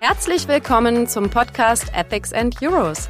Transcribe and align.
Herzlich 0.00 0.46
willkommen 0.46 1.06
zum 1.06 1.30
Podcast 1.30 1.86
Ethics 1.94 2.34
and 2.34 2.54
Euros. 2.60 3.08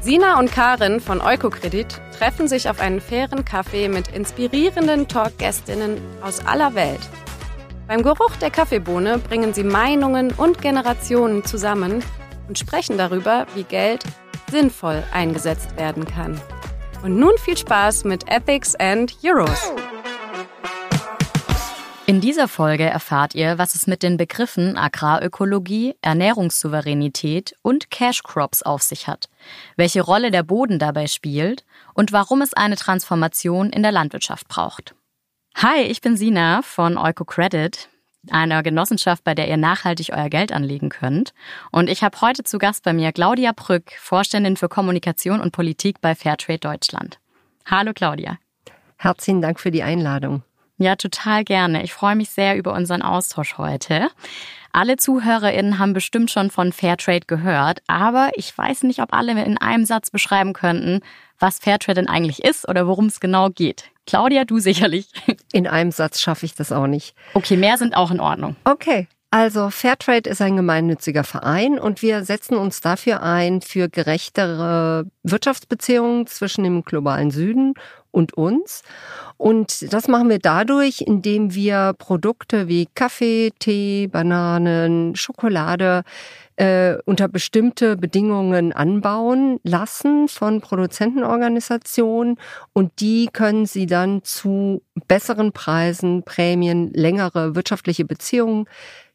Sina 0.00 0.38
und 0.38 0.50
Karin 0.50 1.00
von 1.00 1.20
Eukokredit 1.20 1.88
treffen 2.16 2.48
sich 2.48 2.70
auf 2.70 2.80
einen 2.80 3.02
fairen 3.02 3.44
Kaffee 3.44 3.88
mit 3.88 4.08
inspirierenden 4.08 5.08
Talkgästinnen 5.08 6.00
aus 6.22 6.46
aller 6.46 6.74
Welt. 6.74 7.00
Beim 7.86 8.02
Geruch 8.02 8.34
der 8.40 8.50
Kaffeebohne 8.50 9.18
bringen 9.18 9.52
sie 9.52 9.62
Meinungen 9.64 10.32
und 10.32 10.62
Generationen 10.62 11.44
zusammen 11.44 12.02
und 12.48 12.58
sprechen 12.58 12.98
darüber, 12.98 13.46
wie 13.54 13.64
Geld 13.64 14.04
sinnvoll 14.50 15.02
eingesetzt 15.12 15.76
werden 15.76 16.04
kann. 16.04 16.40
Und 17.02 17.18
nun 17.18 17.36
viel 17.38 17.56
Spaß 17.56 18.04
mit 18.04 18.28
Ethics 18.28 18.74
and 18.76 19.16
Euros. 19.22 19.72
In 22.08 22.20
dieser 22.20 22.46
Folge 22.46 22.84
erfahrt 22.84 23.34
ihr, 23.34 23.58
was 23.58 23.74
es 23.74 23.88
mit 23.88 24.04
den 24.04 24.16
Begriffen 24.16 24.78
Agrarökologie, 24.78 25.96
Ernährungssouveränität 26.02 27.56
und 27.62 27.90
Cash 27.90 28.22
Crops 28.22 28.62
auf 28.62 28.82
sich 28.82 29.08
hat, 29.08 29.28
welche 29.76 30.02
Rolle 30.02 30.30
der 30.30 30.44
Boden 30.44 30.78
dabei 30.78 31.08
spielt 31.08 31.64
und 31.94 32.12
warum 32.12 32.42
es 32.42 32.54
eine 32.54 32.76
Transformation 32.76 33.70
in 33.70 33.82
der 33.82 33.90
Landwirtschaft 33.90 34.46
braucht. 34.46 34.94
Hi, 35.56 35.82
ich 35.82 36.00
bin 36.00 36.16
Sina 36.16 36.62
von 36.62 36.96
EucoCredit, 36.96 37.88
einer 38.32 38.62
Genossenschaft, 38.62 39.24
bei 39.24 39.34
der 39.34 39.48
ihr 39.48 39.56
nachhaltig 39.56 40.10
euer 40.12 40.28
Geld 40.28 40.52
anlegen 40.52 40.88
könnt. 40.88 41.34
Und 41.70 41.88
ich 41.88 42.02
habe 42.02 42.20
heute 42.20 42.44
zu 42.44 42.58
Gast 42.58 42.84
bei 42.84 42.92
mir 42.92 43.12
Claudia 43.12 43.52
Brück, 43.54 43.92
Vorständin 43.98 44.56
für 44.56 44.68
Kommunikation 44.68 45.40
und 45.40 45.52
Politik 45.52 46.00
bei 46.00 46.14
Fairtrade 46.14 46.58
Deutschland. 46.58 47.18
Hallo 47.66 47.92
Claudia. 47.94 48.38
Herzlichen 48.96 49.42
Dank 49.42 49.60
für 49.60 49.70
die 49.70 49.82
Einladung. 49.82 50.42
Ja, 50.78 50.96
total 50.96 51.44
gerne. 51.44 51.82
Ich 51.82 51.94
freue 51.94 52.16
mich 52.16 52.30
sehr 52.30 52.56
über 52.56 52.74
unseren 52.74 53.00
Austausch 53.00 53.56
heute. 53.56 54.08
Alle 54.72 54.96
ZuhörerInnen 54.98 55.78
haben 55.78 55.94
bestimmt 55.94 56.30
schon 56.30 56.50
von 56.50 56.70
Fairtrade 56.70 57.24
gehört, 57.26 57.80
aber 57.86 58.30
ich 58.34 58.56
weiß 58.56 58.82
nicht, 58.82 59.00
ob 59.00 59.14
alle 59.14 59.42
in 59.42 59.56
einem 59.56 59.86
Satz 59.86 60.10
beschreiben 60.10 60.52
könnten, 60.52 61.00
was 61.38 61.58
Fairtrade 61.58 62.02
denn 62.02 62.08
eigentlich 62.08 62.44
ist 62.44 62.68
oder 62.68 62.86
worum 62.86 63.06
es 63.06 63.20
genau 63.20 63.48
geht. 63.48 63.90
Claudia, 64.06 64.44
du 64.44 64.58
sicherlich. 64.58 65.08
In 65.52 65.66
einem 65.66 65.90
Satz 65.90 66.20
schaffe 66.20 66.46
ich 66.46 66.54
das 66.54 66.72
auch 66.72 66.86
nicht. 66.86 67.14
Okay, 67.34 67.56
mehr 67.56 67.76
sind 67.76 67.96
auch 67.96 68.10
in 68.10 68.20
Ordnung. 68.20 68.56
Okay. 68.64 69.08
Also 69.30 69.70
Fairtrade 69.70 70.30
ist 70.30 70.40
ein 70.40 70.56
gemeinnütziger 70.56 71.24
Verein 71.24 71.78
und 71.78 72.00
wir 72.00 72.24
setzen 72.24 72.56
uns 72.56 72.80
dafür 72.80 73.22
ein 73.22 73.60
für 73.60 73.88
gerechtere 73.88 75.06
Wirtschaftsbeziehungen 75.24 76.26
zwischen 76.26 76.62
dem 76.62 76.84
globalen 76.84 77.30
Süden 77.32 77.74
und 78.12 78.34
uns. 78.34 78.82
Und 79.36 79.92
das 79.92 80.08
machen 80.08 80.30
wir 80.30 80.38
dadurch, 80.38 81.02
indem 81.02 81.54
wir 81.54 81.94
Produkte 81.98 82.68
wie 82.68 82.88
Kaffee, 82.94 83.50
Tee, 83.58 84.06
Bananen, 84.06 85.16
Schokolade 85.16 86.02
äh, 86.56 86.96
unter 87.04 87.28
bestimmte 87.28 87.96
Bedingungen 87.96 88.72
anbauen 88.72 89.60
lassen 89.62 90.28
von 90.28 90.60
Produzentenorganisationen 90.60 92.38
und 92.72 93.00
die 93.00 93.28
können 93.32 93.66
sie 93.66 93.86
dann 93.86 94.22
zu 94.24 94.82
besseren 95.06 95.52
Preisen, 95.52 96.22
Prämien, 96.22 96.92
längere 96.92 97.54
wirtschaftliche 97.54 98.04
Beziehungen 98.04 98.66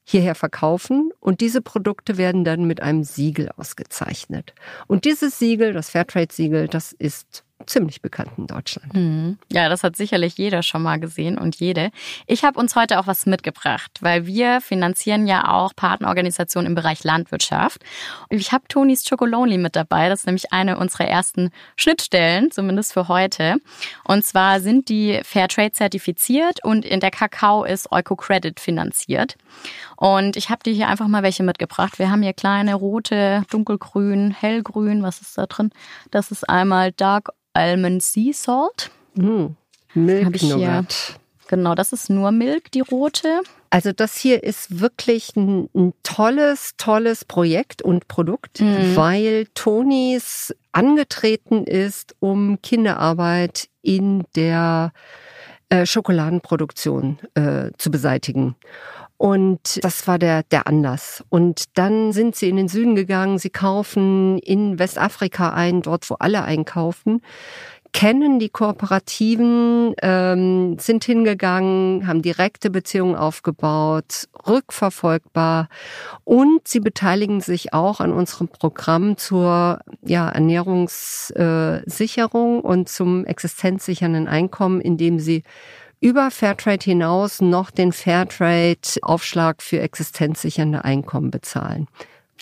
hierher 0.04 0.36
verkaufen 0.36 1.12
und 1.20 1.42
diese 1.42 1.62
Produkte 1.62 2.18
werden 2.18 2.44
dann 2.44 2.66
mit 2.66 2.82
einem 2.82 3.04
Siegel 3.04 3.50
ausgezeichnet. 3.56 4.54
Und 4.88 5.06
dieses 5.06 5.38
Siegel, 5.40 5.74
das 5.74 5.90
Fairtrade-Siegel, 5.90 6.68
das 6.68 6.92
ist 6.92 7.44
ziemlich 7.66 8.02
bekannt 8.02 8.32
in 8.38 8.48
Deutschland. 8.48 8.94
Mhm. 8.94 9.38
Ja, 9.52 9.70
das 9.70 9.84
hat 9.84 9.96
sicherlich 9.96 10.38
jeder 10.38 10.64
schon 10.64 10.82
mal 10.82 11.00
gesehen 11.00 11.38
und 11.38 11.56
jede. 11.58 11.92
Ich 12.28 12.44
habe 12.44 12.60
uns 12.60 12.76
heute 12.76 13.00
auch 13.00 13.08
was 13.08 13.26
mitgebracht, 13.26 13.92
weil 14.02 14.26
wir 14.26 14.62
finanzieren 14.62 15.28
ja 15.28 15.52
auch 15.52 15.76
Partnerorganisationen 15.76 16.68
im 16.68 16.76
Bereich 16.76 17.04
Landwirtschaft. 17.04 17.82
Ich 18.30 18.52
habe 18.52 18.64
Tonis 18.68 19.08
Chocolonely 19.08 19.58
mit 19.58 19.76
dabei. 19.76 20.10
Das 20.10 20.22
ist 20.22 20.26
nämlich 20.26 20.52
eine 20.52 20.78
unserer 20.78 21.08
ersten 21.08 21.52
Schnittstellen, 21.76 22.52
zumindest 22.52 22.94
für 22.94 23.08
heute. 23.08 23.58
Und 24.04 24.26
zwar 24.26 24.60
sind 24.60 24.90
die 24.90 25.20
Fairtrade 25.24 25.72
zertifiziert 25.72 26.64
und 26.64 26.86
in 26.86 27.00
der 27.00 27.12
Kakao 27.12 27.64
ist 27.64 27.92
EucoCredit 27.92 28.60
finanziert. 28.60 29.36
Und 29.96 30.36
ich 30.36 30.50
habe 30.50 30.64
dir 30.64 30.74
hier 30.74 30.88
einfach 30.88 31.08
mal 31.08 31.24
welche 31.24 31.44
mitgebracht. 31.44 32.00
Wir 32.00 32.10
haben 32.10 32.24
hier 32.24 32.34
kleine 32.34 32.76
rote, 32.76 33.44
dunkelgrün, 33.52 34.32
hellgrün. 34.32 35.04
Was 35.04 35.22
ist 35.22 35.38
da 35.38 35.46
drin? 35.46 35.72
Das 36.10 36.32
ist 36.32 36.50
einmal 36.50 36.92
Dark 36.92 37.30
Almond 37.54 38.04
Sea 38.04 38.34
Salt. 38.34 38.92
Mm, 39.16 39.48
Milk 39.94 40.36
ich 40.36 40.42
hier. 40.42 40.86
Genau, 41.48 41.76
das 41.76 41.92
ist 41.92 42.10
nur 42.10 42.32
Milk, 42.32 42.72
die 42.72 42.80
rote. 42.80 43.42
Also 43.70 43.92
das 43.92 44.18
hier 44.18 44.44
ist 44.44 44.80
wirklich 44.80 45.36
ein, 45.36 45.70
ein 45.76 45.94
tolles, 46.04 46.76
tolles 46.78 47.26
Projekt 47.26 47.82
und 47.82 48.08
Produkt, 48.08 48.62
mhm. 48.62 48.96
weil 48.96 49.48
Tonis 49.54 50.56
angetreten 50.72 51.66
ist, 51.66 52.16
um 52.20 52.62
Kinderarbeit 52.62 53.68
in 53.82 54.24
der 54.36 54.94
äh, 55.70 55.86
Schokoladenproduktion 55.86 57.20
äh, 57.34 57.72
zu 57.78 57.92
beseitigen. 57.92 58.56
Und 59.22 59.80
das 59.84 60.08
war 60.08 60.18
der, 60.18 60.42
der 60.42 60.66
Anlass. 60.66 61.24
Und 61.30 61.78
dann 61.78 62.12
sind 62.12 62.36
sie 62.36 62.50
in 62.50 62.56
den 62.56 62.68
Süden 62.68 62.96
gegangen. 62.96 63.38
Sie 63.38 63.52
kaufen 63.52 64.40
in 64.40 64.80
Westafrika 64.80 65.52
ein, 65.52 65.84
dort 65.84 66.10
wo 66.10 66.16
alle 66.16 66.44
einkaufen 66.44 67.22
kennen 67.94 68.40
die 68.40 68.48
Kooperativen, 68.48 69.94
ähm, 70.02 70.80
sind 70.80 71.04
hingegangen, 71.04 72.08
haben 72.08 72.22
direkte 72.22 72.70
Beziehungen 72.70 73.18
aufgebaut, 73.18 74.30
rückverfolgbar 74.48 75.68
und 76.24 76.66
sie 76.66 76.80
beteiligen 76.80 77.42
sich 77.42 77.74
auch 77.74 78.00
an 78.00 78.14
unserem 78.14 78.48
Programm 78.48 79.18
zur 79.18 79.82
ja, 80.06 80.30
Ernährungssicherung 80.30 82.62
und 82.62 82.88
zum 82.88 83.26
existenzsichernden 83.26 84.30
Einkommen, 84.30 84.80
indem 84.80 85.20
sie 85.20 85.44
über 86.02 86.32
Fairtrade 86.32 86.84
hinaus 86.84 87.40
noch 87.42 87.72
den 87.72 87.94
Fairtrade-Aufschlag 87.94 89.62
für 89.62 89.80
existenzsichernde 89.80 90.84
Einkommen 90.84 91.32
bezahlen. 91.32 91.88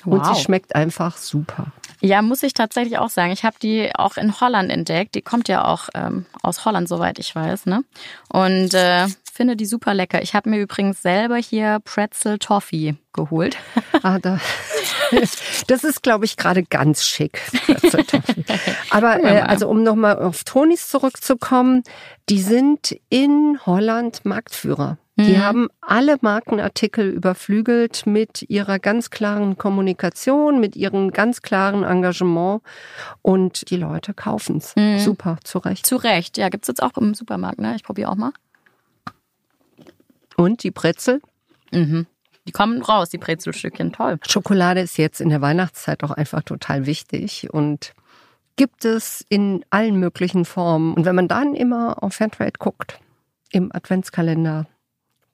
Wow. 0.05 0.13
Und 0.13 0.25
sie 0.35 0.41
schmeckt 0.41 0.75
einfach 0.75 1.17
super. 1.17 1.67
Ja, 2.01 2.21
muss 2.21 2.43
ich 2.43 2.53
tatsächlich 2.53 2.97
auch 2.97 3.09
sagen. 3.09 3.31
Ich 3.33 3.43
habe 3.43 3.57
die 3.61 3.93
auch 3.93 4.15
in 4.15 4.39
Holland 4.39 4.71
entdeckt. 4.71 5.15
Die 5.15 5.21
kommt 5.21 5.49
ja 5.49 5.65
auch 5.65 5.89
ähm, 5.93 6.25
aus 6.41 6.63
Holland, 6.63 6.87
soweit 6.87 7.19
ich 7.19 7.35
weiß. 7.35 7.65
Ne? 7.65 7.83
Und 8.29 8.73
äh, 8.73 9.07
finde 9.39 9.55
die 9.55 9.65
super 9.65 9.93
lecker. 9.93 10.21
Ich 10.21 10.33
habe 10.33 10.49
mir 10.49 10.59
übrigens 10.59 11.01
selber 11.01 11.37
hier 11.37 11.79
Pretzel 11.85 12.39
Toffee 12.39 12.95
geholt. 13.13 13.57
Ah, 14.01 14.17
da, 14.17 14.39
das 15.67 15.83
ist, 15.83 16.03
glaube 16.03 16.23
ich, 16.23 16.37
gerade 16.37 16.63
ganz 16.63 17.05
schick. 17.05 17.41
Pretzel 17.65 18.05
Toffee. 18.05 18.45
Aber 18.91 19.21
äh, 19.21 19.41
also 19.41 19.67
um 19.67 19.83
nochmal 19.83 20.19
auf 20.19 20.45
Tonis 20.45 20.87
zurückzukommen, 20.87 21.83
die 22.29 22.39
sind 22.39 22.95
in 23.09 23.59
Holland 23.65 24.23
Marktführer. 24.23 24.97
Die 25.17 25.33
mhm. 25.33 25.43
haben 25.43 25.67
alle 25.81 26.15
Markenartikel 26.21 27.09
überflügelt 27.09 28.05
mit 28.05 28.43
ihrer 28.49 28.79
ganz 28.79 29.09
klaren 29.09 29.57
Kommunikation, 29.57 30.61
mit 30.61 30.77
ihrem 30.77 31.11
ganz 31.11 31.41
klaren 31.41 31.83
Engagement 31.83 32.61
und 33.21 33.69
die 33.69 33.75
Leute 33.75 34.13
kaufen's. 34.13 34.77
Mhm. 34.77 34.99
Super, 34.99 35.39
zu 35.43 35.57
Recht. 35.57 35.85
Zu 35.85 35.97
Recht, 35.97 36.37
ja, 36.37 36.47
gibt's 36.47 36.69
jetzt 36.69 36.81
auch 36.81 36.95
im 36.95 37.13
Supermarkt, 37.13 37.59
ne? 37.59 37.75
Ich 37.75 37.83
probiere 37.83 38.11
auch 38.11 38.15
mal. 38.15 38.31
Und 40.39 40.63
die 40.63 40.71
Brezel? 40.71 41.21
Mhm. 41.71 42.07
Die 42.47 42.53
kommen 42.53 42.81
raus, 42.81 43.09
die 43.09 43.17
Brezelstückchen, 43.17 43.91
toll. 43.91 44.17
Schokolade 44.25 44.79
ist 44.79 44.97
jetzt 44.97 45.19
in 45.19 45.29
der 45.29 45.41
Weihnachtszeit 45.41 46.01
auch 46.03 46.11
einfach 46.11 46.43
total 46.43 46.85
wichtig 46.85 47.49
und 47.51 47.93
gibt 48.55 48.85
es 48.85 49.25
in 49.27 49.65
allen 49.69 49.99
möglichen 49.99 50.45
Formen. 50.45 50.93
Und 50.93 51.03
wenn 51.05 51.15
man 51.15 51.27
dann 51.27 51.55
immer 51.55 52.01
auf 52.01 52.15
Fairtrade 52.15 52.53
guckt, 52.57 52.99
im 53.51 53.69
Adventskalender, 53.75 54.65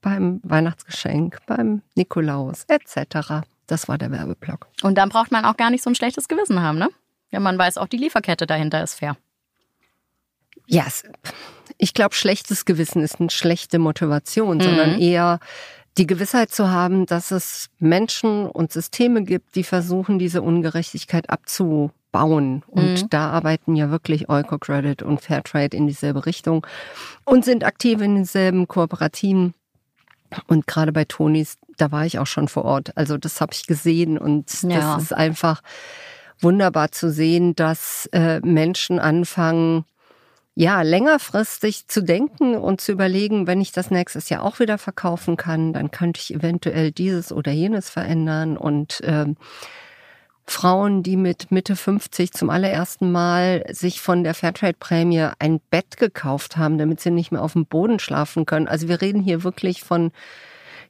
beim 0.01 0.39
Weihnachtsgeschenk, 0.43 1.37
beim 1.45 1.83
Nikolaus 1.93 2.65
etc. 2.67 3.45
Das 3.67 3.87
war 3.87 3.97
der 3.97 4.11
Werbeblock. 4.11 4.67
Und 4.81 4.97
dann 4.97 5.09
braucht 5.09 5.31
man 5.31 5.45
auch 5.45 5.57
gar 5.57 5.69
nicht 5.69 5.83
so 5.83 5.89
ein 5.91 5.95
schlechtes 5.95 6.27
Gewissen 6.27 6.61
haben, 6.61 6.79
ne? 6.79 6.89
Ja, 7.29 7.39
man 7.39 7.57
weiß 7.57 7.77
auch, 7.77 7.87
die 7.87 7.97
Lieferkette 7.97 8.47
dahinter 8.47 8.83
ist 8.83 8.95
fair. 8.95 9.17
Ja, 10.67 10.83
yes. 10.85 11.03
ich 11.77 11.93
glaube, 11.93 12.15
schlechtes 12.15 12.65
Gewissen 12.65 13.01
ist 13.01 13.19
eine 13.19 13.29
schlechte 13.29 13.79
Motivation, 13.79 14.57
mhm. 14.57 14.61
sondern 14.61 14.99
eher 14.99 15.39
die 15.97 16.07
Gewissheit 16.07 16.51
zu 16.51 16.69
haben, 16.69 17.05
dass 17.05 17.31
es 17.31 17.69
Menschen 17.79 18.47
und 18.47 18.71
Systeme 18.71 19.23
gibt, 19.23 19.55
die 19.55 19.63
versuchen, 19.63 20.19
diese 20.19 20.41
Ungerechtigkeit 20.41 21.29
abzubauen. 21.29 22.63
Und 22.67 23.03
mhm. 23.03 23.09
da 23.09 23.29
arbeiten 23.29 23.75
ja 23.75 23.89
wirklich 23.91 24.29
EucoCredit 24.29 25.03
und 25.03 25.21
Fairtrade 25.21 25.75
in 25.75 25.87
dieselbe 25.87 26.25
Richtung 26.25 26.67
und 27.23 27.45
sind 27.45 27.63
aktiv 27.63 28.01
in 28.01 28.15
denselben 28.15 28.67
Kooperativen. 28.67 29.53
Und 30.47 30.67
gerade 30.67 30.91
bei 30.91 31.05
Tonis, 31.05 31.57
da 31.77 31.91
war 31.91 32.05
ich 32.05 32.19
auch 32.19 32.27
schon 32.27 32.47
vor 32.49 32.65
Ort. 32.65 32.97
Also 32.97 33.17
das 33.17 33.39
habe 33.39 33.53
ich 33.53 33.67
gesehen 33.67 34.17
und 34.17 34.63
ja. 34.63 34.95
das 34.95 35.03
ist 35.03 35.13
einfach 35.13 35.61
wunderbar 36.39 36.91
zu 36.91 37.09
sehen, 37.11 37.55
dass 37.55 38.09
äh, 38.11 38.39
Menschen 38.41 38.99
anfangen, 38.99 39.85
ja, 40.57 40.81
längerfristig 40.81 41.89
zu 41.89 42.01
denken 42.01 42.55
und 42.55 42.79
zu 42.79 42.93
überlegen, 42.93 43.45
wenn 43.45 43.59
ich 43.59 43.73
das 43.73 43.91
nächstes 43.91 44.29
Jahr 44.29 44.41
auch 44.41 44.59
wieder 44.59 44.77
verkaufen 44.77 45.35
kann, 45.35 45.73
dann 45.73 45.91
könnte 45.91 46.21
ich 46.21 46.33
eventuell 46.33 46.91
dieses 46.93 47.33
oder 47.33 47.51
jenes 47.51 47.89
verändern 47.89 48.55
und 48.55 49.01
ähm, 49.03 49.35
Frauen, 50.47 51.03
die 51.03 51.17
mit 51.17 51.51
Mitte 51.51 51.75
50 51.75 52.31
zum 52.31 52.49
allerersten 52.49 53.11
Mal 53.11 53.65
sich 53.69 53.99
von 53.99 54.23
der 54.23 54.33
Fairtrade-Prämie 54.33 55.29
ein 55.39 55.59
Bett 55.71 55.97
gekauft 55.97 56.55
haben, 56.55 56.77
damit 56.77 57.01
sie 57.01 57.11
nicht 57.11 57.31
mehr 57.31 57.41
auf 57.41 57.53
dem 57.53 57.65
Boden 57.65 57.99
schlafen 57.99 58.45
können. 58.45 58.67
Also 58.67 58.87
wir 58.87 59.01
reden 59.01 59.21
hier 59.21 59.43
wirklich 59.43 59.83
von, 59.83 60.11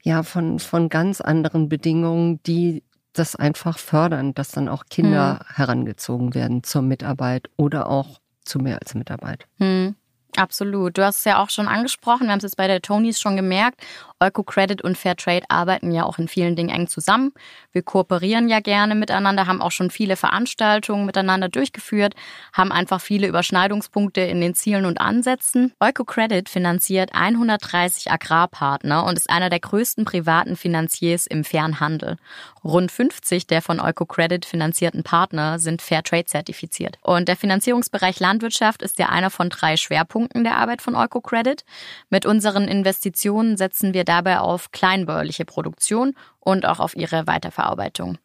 ja, 0.04 0.22
von, 0.24 0.60
von 0.60 0.90
ganz 0.90 1.22
anderen 1.22 1.70
Bedingungen, 1.70 2.40
die 2.44 2.84
das 3.14 3.36
einfach 3.36 3.80
fördern, 3.80 4.34
dass 4.34 4.52
dann 4.52 4.68
auch 4.68 4.86
Kinder 4.90 5.40
hm. 5.40 5.56
herangezogen 5.56 6.36
werden 6.36 6.64
zur 6.64 6.82
Mitarbeit 6.82 7.50
oder 7.56 7.90
auch 7.90 8.20
zu 8.46 8.60
mehr 8.60 8.80
als 8.82 8.96
Mitarbeit. 8.96 9.46
Hm. 9.58 9.96
Absolut. 10.38 10.98
Du 10.98 11.06
hast 11.06 11.20
es 11.20 11.26
ja 11.26 11.42
auch 11.42 11.50
schon 11.50 11.68
angesprochen. 11.68 12.28
Wir 12.28 12.32
haben 12.32 12.40
es 12.40 12.44
jetzt 12.44 12.58
bei 12.58 12.68
der 12.68 12.82
Tonys 12.82 13.20
schon 13.20 13.36
gemerkt. 13.36 13.82
Eco-Credit 14.20 14.82
und 14.82 14.98
Fairtrade 14.98 15.46
arbeiten 15.50 15.92
ja 15.92 16.06
auch 16.06 16.18
in 16.18 16.28
vielen 16.28 16.56
Dingen 16.56 16.70
eng 16.70 16.88
zusammen. 16.88 17.34
Wir 17.74 17.82
kooperieren 17.82 18.48
ja 18.48 18.62
gerne 18.62 18.96
miteinander, 18.96 19.46
haben 19.46 19.62
auch 19.62 19.72
schon 19.72 19.92
viele 19.92 20.16
Veranstaltungen 20.16 21.06
miteinander 21.06 21.50
durchgeführt, 21.50 22.16
haben 22.54 22.72
einfach 22.72 23.02
viele 23.02 23.28
Überschneidungspunkte 23.28 24.22
in 24.22 24.40
den 24.40 24.56
Zielen 24.56 24.86
und 24.86 25.02
Ansätzen. 25.02 25.74
Eco-Credit 25.82 26.48
finanziert 26.48 27.12
130 27.14 28.10
Agrarpartner 28.10 29.04
und 29.06 29.18
ist 29.18 29.30
einer 29.30 29.50
der 29.50 29.60
größten 29.60 30.06
privaten 30.06 30.56
Finanziers 30.56 31.28
im 31.28 31.44
Fernhandel. 31.44 32.16
Rund 32.64 32.92
50 32.92 33.48
der 33.48 33.62
von 33.62 33.80
Eco-Credit 33.80 34.46
finanzierten 34.46 35.04
Partner 35.04 35.60
sind 35.60 35.82
Fairtrade 35.82 36.26
zertifiziert. 36.26 36.98
Und 37.02 37.28
der 37.28 37.36
Finanzierungsbereich 37.36 38.20
Landwirtschaft 38.22 38.82
ist 38.82 38.98
ja 38.98 39.10
einer 39.10 39.30
von 39.30 39.50
drei 39.50 39.76
Schwerpunkten 39.76 40.46
der 40.46 40.58
Arbeit 40.58 40.82
von 40.82 40.96
Eco-Credit. 40.96 41.66
Mit 42.10 42.26
unseren 42.26 42.68
Investitionen 42.68 43.58
setzen 43.58 43.94
wir 43.94 44.05
dabei 44.06 44.40
auf 44.40 44.72
kleinbäuerliche 44.72 45.46
Produktion 45.46 46.16
und 46.40 46.66
auch 46.66 46.80
auf 46.80 46.96
ihre 46.96 47.28
Weiterverarbeitung. 47.28 48.18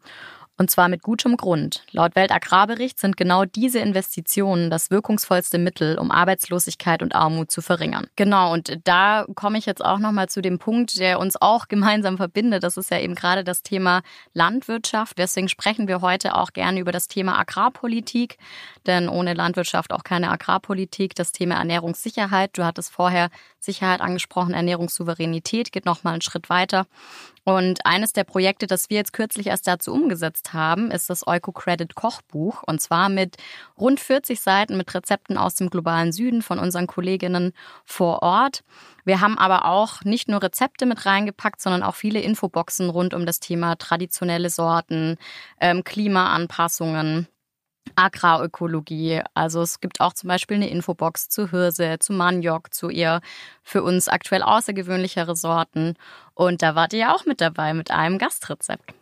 Und 0.60 0.70
zwar 0.70 0.90
mit 0.90 1.02
gutem 1.02 1.38
Grund. 1.38 1.84
Laut 1.90 2.14
Weltagrarbericht 2.16 3.00
sind 3.00 3.16
genau 3.16 3.46
diese 3.46 3.78
Investitionen 3.78 4.68
das 4.68 4.90
wirkungsvollste 4.90 5.56
Mittel, 5.56 5.98
um 5.98 6.10
Arbeitslosigkeit 6.10 7.02
und 7.02 7.14
Armut 7.14 7.50
zu 7.50 7.62
verringern. 7.62 8.08
Genau, 8.14 8.52
und 8.52 8.78
da 8.84 9.24
komme 9.34 9.56
ich 9.56 9.64
jetzt 9.64 9.82
auch 9.82 9.98
nochmal 9.98 10.28
zu 10.28 10.42
dem 10.42 10.58
Punkt, 10.58 10.98
der 10.98 11.18
uns 11.18 11.40
auch 11.40 11.68
gemeinsam 11.68 12.18
verbindet. 12.18 12.62
Das 12.62 12.76
ist 12.76 12.90
ja 12.90 12.98
eben 12.98 13.14
gerade 13.14 13.42
das 13.42 13.62
Thema 13.62 14.02
Landwirtschaft. 14.34 15.16
Deswegen 15.16 15.48
sprechen 15.48 15.88
wir 15.88 16.02
heute 16.02 16.36
auch 16.36 16.52
gerne 16.52 16.78
über 16.78 16.92
das 16.92 17.08
Thema 17.08 17.38
Agrarpolitik, 17.38 18.36
denn 18.86 19.08
ohne 19.08 19.32
Landwirtschaft 19.32 19.94
auch 19.94 20.04
keine 20.04 20.30
Agrarpolitik. 20.30 21.14
Das 21.14 21.32
Thema 21.32 21.54
Ernährungssicherheit, 21.54 22.58
du 22.58 22.66
hattest 22.66 22.92
vorher 22.92 23.30
Sicherheit 23.60 24.02
angesprochen, 24.02 24.52
Ernährungssouveränität 24.52 25.72
geht 25.72 25.86
nochmal 25.86 26.12
einen 26.12 26.22
Schritt 26.22 26.50
weiter. 26.50 26.86
Und 27.44 27.84
eines 27.86 28.12
der 28.12 28.24
Projekte, 28.24 28.66
das 28.66 28.90
wir 28.90 28.98
jetzt 28.98 29.12
kürzlich 29.12 29.46
erst 29.46 29.66
dazu 29.66 29.92
umgesetzt 29.92 30.50
haben, 30.52 30.91
ist 30.91 31.11
das 31.11 31.23
Eco-Credit 31.26 31.94
Kochbuch. 31.94 32.62
Und 32.64 32.81
zwar 32.81 33.08
mit 33.08 33.37
rund 33.79 34.00
40 34.00 34.41
Seiten 34.41 34.76
mit 34.76 34.94
Rezepten 34.94 35.37
aus 35.37 35.55
dem 35.55 35.70
globalen 35.70 36.12
Süden 36.12 36.43
von 36.43 36.58
unseren 36.58 36.87
Kolleginnen 36.87 37.52
vor 37.85 38.23
Ort. 38.23 38.62
Wir 39.05 39.20
haben 39.20 39.38
aber 39.38 39.64
auch 39.64 40.02
nicht 40.05 40.29
nur 40.29 40.43
Rezepte 40.43 40.87
mit 40.87 41.06
reingepackt, 41.06 41.61
sondern 41.61 41.82
auch 41.82 41.94
viele 41.94 42.20
Infoboxen 42.20 42.91
rund 42.91 43.14
um 43.14 43.26
das 43.26 43.41
Thema 43.41 43.76
traditionelle 43.76 44.50
Sorten, 44.50 45.17
ähm, 45.61 45.85
Klimaanpassungen, 45.85 47.26
Agrarökologie. 47.96 49.23
Also 49.35 49.62
es 49.62 49.81
gibt 49.81 50.00
auch 50.00 50.12
zum 50.12 50.29
Beispiel 50.29 50.56
eine 50.56 50.70
Infobox 50.70 51.29
zu 51.29 51.50
Hirse, 51.50 51.99
zu 51.99 52.12
Maniok, 52.12 52.73
zu 52.73 52.88
ihr 52.91 53.20
für 53.62 53.82
uns 53.82 54.08
aktuell 54.08 54.43
außergewöhnlichere 54.43 55.37
Sorten. 55.37 55.94
Und 56.35 56.62
da 56.62 56.75
wart 56.75 56.93
ihr 56.93 57.00
ja 57.00 57.14
auch 57.14 57.26
mit 57.26 57.41
dabei 57.41 57.75
mit 57.75 57.91
einem 57.91 58.19
Gastrezept. 58.19 58.94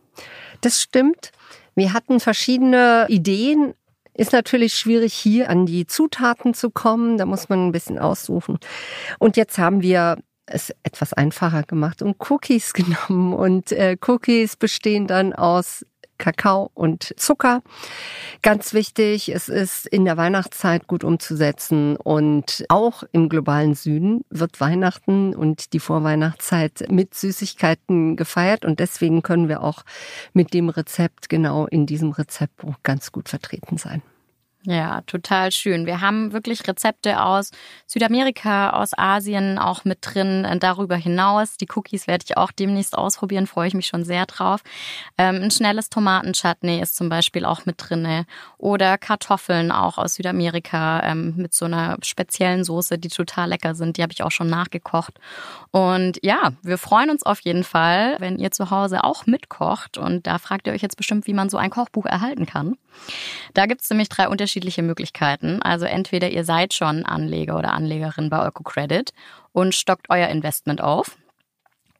Das 0.61 0.81
stimmt. 0.81 1.33
Wir 1.75 1.93
hatten 1.93 2.21
verschiedene 2.21 3.07
Ideen. 3.09 3.75
Ist 4.15 4.33
natürlich 4.33 4.75
schwierig, 4.75 5.15
hier 5.15 5.49
an 5.49 5.65
die 5.65 5.87
Zutaten 5.87 6.53
zu 6.53 6.71
kommen. 6.71 7.19
Da 7.19 7.25
muss 7.25 7.49
man 7.49 7.69
ein 7.69 7.73
bisschen 7.73 7.99
aussuchen. 7.99 8.59
Und 9.21 9.37
jetzt 9.37 9.59
haben 9.59 9.81
wir 9.83 10.19
es 10.47 10.75
etwas 10.83 11.13
einfacher 11.13 11.63
gemacht 11.63 12.03
und 12.03 12.17
Cookies 12.29 12.73
genommen. 12.75 13.33
Und 13.33 13.73
äh, 13.73 13.97
Cookies 14.07 14.57
bestehen 14.57 15.07
dann 15.07 15.33
aus 15.33 15.85
Kakao 16.19 16.71
und 16.75 17.15
Zucker. 17.17 17.63
Ganz 18.43 18.75
wichtig, 18.75 19.31
es 19.31 19.49
ist 19.49 19.87
in 19.87 20.05
der 20.05 20.17
Weihnachtszeit 20.17 20.87
gut 20.87 21.05
umzusetzen 21.05 21.97
und 21.97 22.65
auch 22.69 23.05
im 23.13 23.29
globalen 23.29 23.75
Süden 23.75 24.25
wird 24.31 24.61
Weihnachten 24.61 25.35
und 25.35 25.73
die 25.73 25.81
Vorweihnachtszeit 25.81 26.87
mit 26.91 27.15
Süßigkeiten 27.15 28.17
gefeiert 28.17 28.65
und 28.65 28.81
deswegen 28.81 29.23
können 29.23 29.49
wir 29.49 29.63
auch 29.63 29.85
mit 30.33 30.53
dem 30.53 30.69
Rezept 30.69 31.29
genau 31.29 31.67
in 31.67 31.87
diesem 31.87 32.11
Rezeptbuch 32.11 32.75
ganz 32.83 33.13
gut 33.13 33.29
vertreten 33.29 33.79
sein. 33.79 34.03
Ja, 34.71 35.01
total 35.07 35.51
schön. 35.51 35.87
Wir 35.87 36.03
haben 36.03 36.35
wirklich 36.35 36.69
Rezepte 36.69 37.23
aus 37.23 37.53
Südamerika, 37.87 38.69
aus 38.69 38.91
Asien 38.95 39.59
auch 39.59 39.87
mit 39.87 40.01
drin. 40.03 40.45
Äh, 40.45 40.59
darüber 40.59 40.95
hinaus, 40.95 41.57
die 41.57 41.67
Cookies 41.75 42.07
werde 42.07 42.27
ich 42.29 42.37
auch 42.37 42.53
demnächst 42.53 42.95
ausprobieren, 42.95 43.47
freue 43.47 43.69
ich 43.69 43.73
mich 43.73 43.87
schon 43.87 44.05
sehr 44.05 44.27
drauf. 44.27 44.61
Ähm, 45.17 45.37
ein 45.37 45.51
schnelles 45.51 45.89
Tomatenchutney 45.89 46.83
ist 46.83 46.97
zum 46.97 47.09
Beispiel 47.09 47.47
auch 47.47 47.65
mit 47.65 47.77
drin. 47.79 48.27
Oder 48.59 48.99
Kartoffeln 48.99 49.73
auch 49.73 49.97
aus 49.97 50.17
Südamerika 50.17 51.03
ähm, 51.03 51.33
mit 51.39 51.55
so 51.55 51.65
einer 51.65 51.97
speziellen 52.03 52.63
Soße, 52.63 52.99
die 52.99 53.09
total 53.09 53.49
lecker 53.49 53.75
sind. 53.75 53.97
Die 53.97 54.03
habe 54.03 54.13
ich 54.13 54.23
auch 54.23 54.31
schon 54.31 54.51
nachgekocht. 54.51 55.19
Und 55.71 56.19
ja, 56.23 56.53
wir 56.63 56.77
freuen 56.77 57.09
uns 57.09 57.23
auf 57.23 57.41
jeden 57.41 57.65
Fall, 57.65 58.17
wenn 58.19 58.39
ihr 58.39 58.51
zu 58.51 58.71
Hause 58.71 59.03
auch 59.03 59.25
mitkocht. 59.25 59.97
Und 59.97 60.27
da 60.27 60.37
fragt 60.37 60.67
ihr 60.67 60.75
euch 60.75 60.83
jetzt 60.83 60.99
bestimmt, 60.99 61.27
wie 61.27 61.33
man 61.33 61.49
so 61.49 61.57
ein 61.57 61.71
Kochbuch 61.71 62.05
erhalten 62.05 62.45
kann. 62.45 62.77
Da 63.55 63.65
gibt 63.65 63.81
es 63.81 63.89
nämlich 63.89 64.09
drei 64.11 64.29
unterschiedliche 64.29 64.58
unterschiedliche 64.59 64.83
Möglichkeiten. 64.83 65.63
Also 65.63 65.87
entweder 65.87 66.31
ihr 66.31 66.45
seid 66.45 66.75
schon 66.75 67.05
Anleger 67.05 67.57
oder 67.57 67.73
Anlegerin 67.73 68.29
bei 68.29 68.45
EucoCredit 68.47 69.13
und 69.53 69.75
stockt 69.75 70.11
euer 70.11 70.29
Investment 70.29 70.81
auf. 70.81 71.17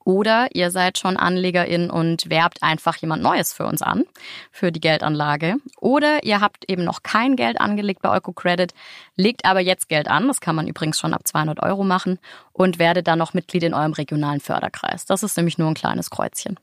Oder 0.05 0.49
ihr 0.55 0.71
seid 0.71 0.97
schon 0.97 1.19
Anlegerin 1.19 1.91
und 1.91 2.31
werbt 2.31 2.63
einfach 2.63 2.97
jemand 2.97 3.23
Neues 3.23 3.53
für 3.53 3.67
uns 3.67 3.83
an, 3.83 4.05
für 4.51 4.73
die 4.73 4.81
Geldanlage. 4.81 5.57
Oder 5.81 6.25
ihr 6.25 6.41
habt 6.41 6.65
eben 6.69 6.83
noch 6.83 7.03
kein 7.03 7.37
Geld 7.37 7.61
angelegt 7.61 8.01
bei 8.01 8.17
EucoCredit, 8.17 8.73
legt 9.17 9.45
aber 9.45 9.61
jetzt 9.61 9.89
Geld 9.89 10.09
an, 10.09 10.27
das 10.27 10.41
kann 10.41 10.57
man 10.57 10.67
übrigens 10.67 10.99
schon 10.99 11.13
ab 11.13 11.29
200 11.29 11.63
Euro 11.63 11.85
machen, 11.85 12.19
und 12.53 12.79
werdet 12.79 13.07
dann 13.07 13.19
noch 13.19 13.35
Mitglied 13.35 13.63
in 13.65 13.75
eurem 13.75 13.93
regionalen 13.93 14.41
Förderkreis. 14.41 15.05
Das 15.05 15.23
ist 15.23 15.37
nämlich 15.37 15.59
nur 15.59 15.69
ein 15.69 15.75
kleines 15.75 16.09
Kreuzchen. 16.09 16.59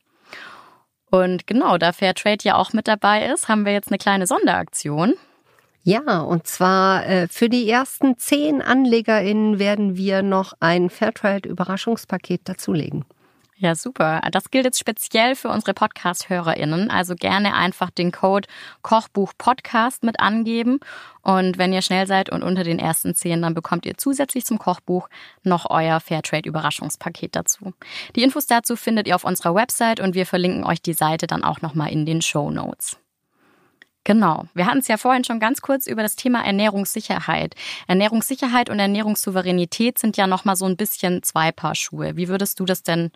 Und 1.12 1.46
genau, 1.46 1.78
da 1.78 1.94
Fairtrade 1.94 2.44
ja 2.44 2.56
auch 2.56 2.74
mit 2.74 2.88
dabei 2.88 3.28
ist, 3.28 3.48
haben 3.48 3.64
wir 3.64 3.74
jetzt 3.74 3.90
eine 3.90 4.00
kleine 4.00 4.26
Sonderaktion. 4.26 5.14
Ja, 5.88 6.22
und 6.22 6.48
zwar 6.48 7.06
äh, 7.06 7.28
für 7.28 7.48
die 7.48 7.70
ersten 7.70 8.18
zehn 8.18 8.60
AnlegerInnen 8.60 9.60
werden 9.60 9.96
wir 9.96 10.24
noch 10.24 10.54
ein 10.60 10.90
Fairtrade-Überraschungspaket 10.90 12.42
dazulegen. 12.50 13.06
Ja, 13.56 13.76
super. 13.76 14.20
Das 14.32 14.50
gilt 14.50 14.66
jetzt 14.66 14.80
speziell 14.80 15.36
für 15.36 15.50
unsere 15.50 15.76
Podcast-HörerInnen. 15.76 16.90
Also 16.90 17.14
gerne 17.14 17.54
einfach 17.54 17.92
den 17.92 18.12
Code 18.12 18.48
Kochbuch 18.82 19.34
Podcast 19.38 20.04
mit 20.04 20.20
angeben. 20.20 20.80
Und 21.22 21.60
wenn 21.60 21.72
ihr 21.72 21.84
schnell 21.84 22.08
seid 22.08 22.32
und 22.32 22.42
unter 22.42 22.64
den 22.64 22.80
ersten 22.80 23.14
zehn, 23.14 23.44
dann 23.44 23.54
bekommt 23.54 23.86
ihr 23.86 23.96
zusätzlich 23.96 24.44
zum 24.44 24.58
Kochbuch 24.58 25.08
noch 25.44 25.70
euer 25.70 26.00
Fairtrade-Überraschungspaket 26.00 27.36
dazu. 27.36 27.74
Die 28.16 28.24
Infos 28.24 28.48
dazu 28.48 28.76
findet 28.76 29.08
ihr 29.08 29.16
auf 29.16 29.24
unserer 29.24 29.54
Website 29.54 30.00
und 30.00 30.16
wir 30.16 30.26
verlinken 30.26 30.64
euch 30.64 30.82
die 30.82 30.94
Seite 30.94 31.28
dann 31.28 31.44
auch 31.44 31.62
nochmal 31.62 31.92
in 31.92 32.08
den 32.08 32.24
Show 32.24 32.50
Notes. 32.50 32.98
Genau. 34.06 34.46
Wir 34.54 34.68
hatten 34.68 34.78
es 34.78 34.88
ja 34.88 34.98
vorhin 34.98 35.24
schon 35.24 35.40
ganz 35.40 35.62
kurz 35.62 35.88
über 35.88 36.04
das 36.04 36.16
Thema 36.16 36.46
Ernährungssicherheit. 36.46 37.56
Ernährungssicherheit 37.88 38.70
und 38.70 38.80
Ernährungssouveränität 38.80 39.98
sind 39.98 40.16
ja 40.16 40.28
noch 40.28 40.46
mal 40.46 40.56
so 40.56 40.66
ein 40.66 40.78
bisschen 40.78 41.24
zwei 41.24 41.52
Paar 41.52 41.74
Schuhe. 41.74 42.16
Wie 42.16 42.28
würdest 42.28 42.60
du 42.60 42.66
das 42.66 42.84
denn 42.84 43.12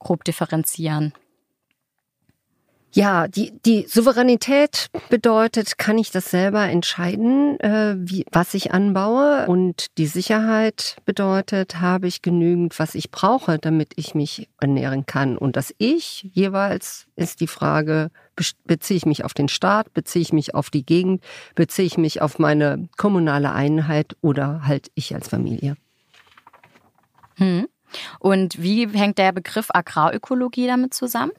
grob 0.00 0.24
differenzieren? 0.24 1.14
Ja, 2.96 3.26
die, 3.26 3.52
die 3.66 3.86
Souveränität 3.88 4.86
bedeutet, 5.08 5.78
kann 5.78 5.98
ich 5.98 6.12
das 6.12 6.30
selber 6.30 6.68
entscheiden, 6.68 7.58
äh, 7.58 7.96
wie, 7.98 8.24
was 8.30 8.54
ich 8.54 8.72
anbaue. 8.72 9.46
Und 9.48 9.86
die 9.98 10.06
Sicherheit 10.06 10.98
bedeutet, 11.04 11.80
habe 11.80 12.06
ich 12.06 12.22
genügend, 12.22 12.78
was 12.78 12.94
ich 12.94 13.10
brauche, 13.10 13.58
damit 13.58 13.94
ich 13.96 14.14
mich 14.14 14.48
ernähren 14.60 15.06
kann. 15.06 15.36
Und 15.36 15.56
das 15.56 15.74
Ich 15.78 16.30
jeweils 16.34 17.08
ist 17.16 17.40
die 17.40 17.48
Frage, 17.48 18.12
beziehe 18.64 18.96
ich 18.96 19.06
mich 19.06 19.24
auf 19.24 19.34
den 19.34 19.48
Staat, 19.48 19.92
beziehe 19.92 20.22
ich 20.22 20.32
mich 20.32 20.54
auf 20.54 20.70
die 20.70 20.86
Gegend, 20.86 21.24
beziehe 21.56 21.86
ich 21.86 21.98
mich 21.98 22.22
auf 22.22 22.38
meine 22.38 22.88
kommunale 22.96 23.50
Einheit 23.50 24.16
oder 24.20 24.68
halt 24.68 24.92
ich 24.94 25.16
als 25.16 25.26
Familie. 25.26 25.76
Hm. 27.38 27.66
Und 28.20 28.62
wie 28.62 28.86
hängt 28.88 29.18
der 29.18 29.32
Begriff 29.32 29.66
Agrarökologie 29.70 30.68
damit 30.68 30.94
zusammen? 30.94 31.32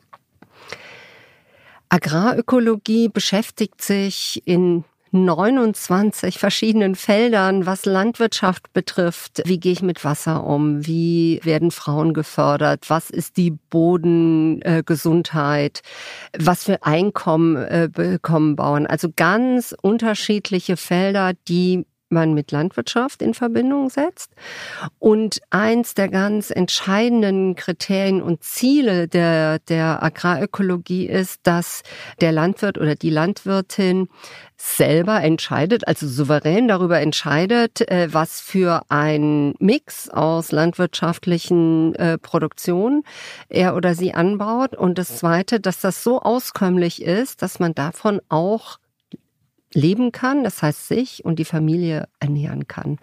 Agrarökologie 1.96 3.08
beschäftigt 3.08 3.82
sich 3.82 4.44
in 4.46 4.84
29 5.14 6.38
verschiedenen 6.40 6.96
Feldern, 6.96 7.66
was 7.66 7.86
Landwirtschaft 7.86 8.74
betrifft. 8.74 9.42
Wie 9.46 9.62
gehe 9.62 9.72
ich 9.72 9.82
mit 9.82 10.04
Wasser 10.04 10.44
um? 10.44 10.86
Wie 10.86 11.40
werden 11.44 11.72
Frauen 11.72 12.14
gefördert? 12.14 12.90
Was 12.90 13.10
ist 13.10 13.38
die 13.38 13.52
Bodengesundheit? 13.52 15.84
Äh, 16.34 16.40
was 16.44 16.66
für 16.66 16.84
Einkommen 16.84 17.56
äh, 17.56 17.88
bekommen 17.90 18.58
Bauern? 18.58 18.88
Also 18.88 19.08
ganz 19.16 19.74
unterschiedliche 19.82 20.76
Felder, 20.76 21.32
die 21.48 21.86
man 22.16 22.34
mit 22.34 22.52
Landwirtschaft 22.52 23.22
in 23.22 23.36
Verbindung 23.36 23.92
setzt. 23.92 24.32
Und 24.98 25.42
eins 25.52 25.94
der 25.94 26.10
ganz 26.10 26.50
entscheidenden 26.50 27.56
Kriterien 27.56 28.24
und 28.24 28.44
Ziele 28.44 29.08
der, 29.08 29.60
der 29.60 30.02
Agrarökologie 30.02 31.06
ist, 31.06 31.42
dass 31.44 31.84
der 32.22 32.32
Landwirt 32.32 32.80
oder 32.80 32.96
die 32.96 33.12
Landwirtin 33.12 34.10
selber 34.58 35.22
entscheidet, 35.22 35.88
also 35.88 36.08
souverän 36.08 36.68
darüber 36.68 37.00
entscheidet, 37.00 37.82
äh, 37.90 38.08
was 38.12 38.42
für 38.42 38.84
ein 38.90 39.54
Mix 39.60 40.10
aus 40.10 40.52
landwirtschaftlichen 40.52 41.94
äh, 41.96 42.18
Produktionen 42.18 43.04
er 43.50 43.76
oder 43.76 43.96
sie 43.96 44.14
anbaut. 44.14 44.76
Und 44.76 44.98
das 44.98 45.18
Zweite, 45.18 45.60
dass 45.60 45.82
das 45.82 46.04
so 46.04 46.22
auskömmlich 46.22 47.02
ist, 47.02 47.42
dass 47.42 47.60
man 47.60 47.76
davon 47.76 48.22
auch 48.30 48.78
leben 49.76 50.12
kann, 50.12 50.44
das 50.44 50.64
heißt 50.64 50.88
sich 50.88 51.24
und 51.26 51.38
die 51.38 51.46
Familie 51.46 52.08
ernähren 52.20 52.68
kann. 52.68 52.98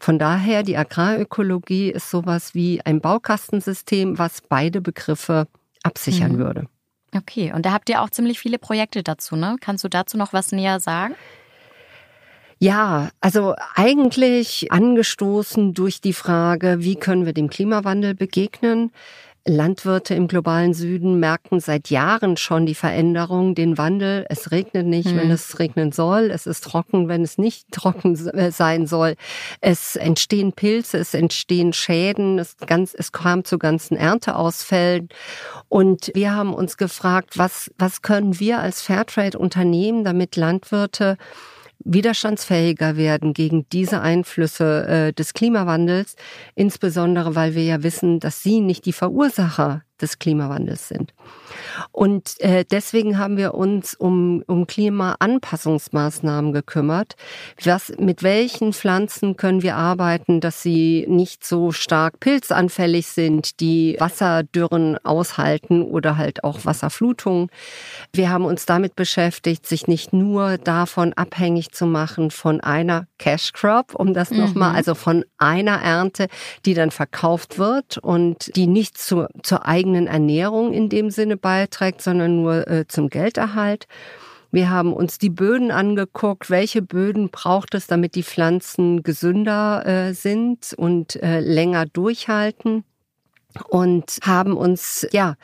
Von 0.00 0.18
daher, 0.18 0.62
die 0.62 0.76
Agrarökologie 0.76 1.90
ist 1.90 2.10
sowas 2.10 2.54
wie 2.54 2.80
ein 2.84 3.00
Baukastensystem, 3.00 4.18
was 4.18 4.40
beide 4.40 4.80
Begriffe 4.80 5.46
absichern 5.82 6.32
mhm. 6.32 6.38
würde. 6.38 6.66
Okay, 7.14 7.52
und 7.52 7.64
da 7.64 7.72
habt 7.72 7.88
ihr 7.88 8.02
auch 8.02 8.10
ziemlich 8.10 8.40
viele 8.40 8.58
Projekte 8.58 9.02
dazu, 9.04 9.36
ne? 9.36 9.56
Kannst 9.60 9.84
du 9.84 9.88
dazu 9.88 10.16
noch 10.16 10.32
was 10.32 10.50
näher 10.50 10.80
sagen? 10.80 11.14
Ja, 12.58 13.10
also 13.20 13.54
eigentlich 13.74 14.72
angestoßen 14.72 15.74
durch 15.74 16.00
die 16.00 16.12
Frage, 16.12 16.76
wie 16.80 16.96
können 16.96 17.26
wir 17.26 17.32
dem 17.32 17.50
Klimawandel 17.50 18.14
begegnen? 18.14 18.90
Landwirte 19.46 20.14
im 20.14 20.26
globalen 20.26 20.72
Süden 20.72 21.20
merken 21.20 21.60
seit 21.60 21.90
Jahren 21.90 22.38
schon 22.38 22.64
die 22.64 22.74
Veränderung, 22.74 23.54
den 23.54 23.76
Wandel. 23.76 24.24
Es 24.30 24.50
regnet 24.50 24.86
nicht, 24.86 25.10
hm. 25.10 25.18
wenn 25.18 25.30
es 25.30 25.58
regnen 25.58 25.92
soll. 25.92 26.30
Es 26.30 26.46
ist 26.46 26.64
trocken, 26.64 27.08
wenn 27.08 27.22
es 27.22 27.36
nicht 27.36 27.66
trocken 27.70 28.14
äh, 28.28 28.50
sein 28.50 28.86
soll. 28.86 29.16
Es 29.60 29.96
entstehen 29.96 30.52
Pilze, 30.52 30.98
es 30.98 31.12
entstehen 31.12 31.74
Schäden. 31.74 32.38
Es, 32.38 32.56
ganz, 32.56 32.94
es 32.96 33.12
kam 33.12 33.44
zu 33.44 33.58
ganzen 33.58 33.96
Ernteausfällen. 33.96 35.10
Und 35.68 36.10
wir 36.14 36.34
haben 36.34 36.54
uns 36.54 36.78
gefragt, 36.78 37.36
was, 37.36 37.70
was 37.76 38.00
können 38.00 38.40
wir 38.40 38.60
als 38.60 38.80
Fairtrade 38.80 39.38
unternehmen, 39.38 40.04
damit 40.04 40.36
Landwirte 40.36 41.18
widerstandsfähiger 41.84 42.96
werden 42.96 43.34
gegen 43.34 43.68
diese 43.70 44.00
Einflüsse 44.00 44.86
äh, 44.86 45.12
des 45.12 45.34
Klimawandels, 45.34 46.16
insbesondere 46.54 47.34
weil 47.34 47.54
wir 47.54 47.64
ja 47.64 47.82
wissen, 47.82 48.20
dass 48.20 48.42
sie 48.42 48.60
nicht 48.60 48.86
die 48.86 48.92
Verursacher 48.92 49.82
des 50.00 50.18
Klimawandels 50.18 50.88
sind. 50.88 51.14
Und 51.92 52.40
äh, 52.40 52.64
deswegen 52.70 53.18
haben 53.18 53.36
wir 53.36 53.54
uns 53.54 53.94
um, 53.94 54.42
um 54.46 54.66
Klimaanpassungsmaßnahmen 54.66 56.52
gekümmert. 56.52 57.14
Was, 57.62 57.92
mit 57.98 58.22
welchen 58.22 58.72
Pflanzen 58.72 59.36
können 59.36 59.62
wir 59.62 59.76
arbeiten, 59.76 60.40
dass 60.40 60.62
sie 60.62 61.06
nicht 61.08 61.44
so 61.44 61.72
stark 61.72 62.20
pilzanfällig 62.20 63.06
sind, 63.06 63.60
die 63.60 63.96
Wasserdürren 63.98 64.98
aushalten 65.04 65.82
oder 65.82 66.16
halt 66.16 66.44
auch 66.44 66.64
Wasserflutungen. 66.64 67.48
Wir 68.12 68.30
haben 68.30 68.44
uns 68.44 68.66
damit 68.66 68.96
beschäftigt, 68.96 69.66
sich 69.66 69.86
nicht 69.86 70.12
nur 70.12 70.58
davon 70.58 71.12
abhängig 71.12 71.72
zu 71.72 71.86
machen 71.86 72.30
von 72.30 72.60
einer 72.60 73.06
Cash 73.18 73.52
Crop, 73.52 73.94
um 73.94 74.14
das 74.14 74.30
mhm. 74.30 74.38
nochmal, 74.38 74.74
also 74.74 74.94
von 74.94 75.24
einer 75.38 75.80
Ernte, 75.80 76.28
die 76.64 76.74
dann 76.74 76.90
verkauft 76.90 77.58
wird 77.58 77.98
und 77.98 78.54
die 78.56 78.66
nicht 78.66 78.98
zu, 78.98 79.26
zur 79.42 79.66
eigenen 79.66 79.83
Ernährung 80.06 80.72
in 80.72 80.88
dem 80.88 81.10
Sinne 81.10 81.36
beiträgt, 81.36 82.00
sondern 82.02 82.42
nur 82.42 82.66
äh, 82.68 82.86
zum 82.88 83.08
Gelderhalt. 83.08 83.86
Wir 84.50 84.70
haben 84.70 84.92
uns 84.92 85.18
die 85.18 85.30
Böden 85.30 85.70
angeguckt, 85.70 86.48
welche 86.48 86.80
Böden 86.80 87.30
braucht 87.30 87.74
es, 87.74 87.86
damit 87.88 88.14
die 88.14 88.22
Pflanzen 88.22 89.02
gesünder 89.02 89.84
äh, 89.84 90.14
sind 90.14 90.74
und 90.76 91.20
äh, 91.22 91.40
länger 91.40 91.86
durchhalten 91.86 92.84
und 93.68 94.18
haben 94.22 94.56
uns 94.56 95.06
ja 95.12 95.34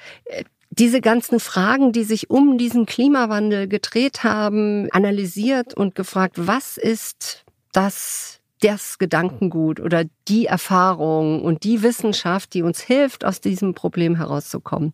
diese 0.70 1.00
ganzen 1.00 1.40
Fragen, 1.40 1.92
die 1.92 2.04
sich 2.04 2.30
um 2.30 2.56
diesen 2.56 2.86
Klimawandel 2.86 3.66
gedreht 3.66 4.22
haben, 4.22 4.88
analysiert 4.92 5.74
und 5.74 5.94
gefragt, 5.94 6.36
was 6.36 6.76
ist 6.76 7.44
das 7.72 8.39
das 8.60 8.98
Gedankengut 8.98 9.80
oder 9.80 10.04
die 10.28 10.46
Erfahrung 10.46 11.42
und 11.42 11.64
die 11.64 11.82
Wissenschaft, 11.82 12.54
die 12.54 12.62
uns 12.62 12.80
hilft, 12.80 13.24
aus 13.24 13.40
diesem 13.40 13.74
Problem 13.74 14.16
herauszukommen. 14.16 14.92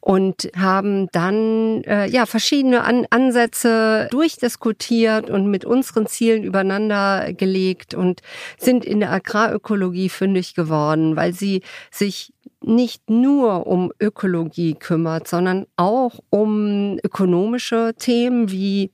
Und 0.00 0.50
haben 0.56 1.08
dann 1.12 1.82
äh, 1.84 2.08
ja 2.08 2.26
verschiedene 2.26 2.84
An 2.84 3.06
Ansätze 3.10 4.08
durchdiskutiert 4.10 5.30
und 5.30 5.46
mit 5.50 5.64
unseren 5.64 6.06
Zielen 6.06 6.42
übereinander 6.42 7.32
gelegt 7.32 7.94
und 7.94 8.22
sind 8.58 8.84
in 8.84 9.00
der 9.00 9.12
Agrarökologie 9.12 10.08
fündig 10.08 10.54
geworden, 10.54 11.16
weil 11.16 11.32
sie 11.32 11.62
sich 11.90 12.32
nicht 12.62 13.08
nur 13.10 13.66
um 13.66 13.92
Ökologie 14.00 14.74
kümmert, 14.74 15.28
sondern 15.28 15.66
auch 15.76 16.18
um 16.30 16.98
ökonomische 17.04 17.94
Themen 17.96 18.50
wie 18.50 18.90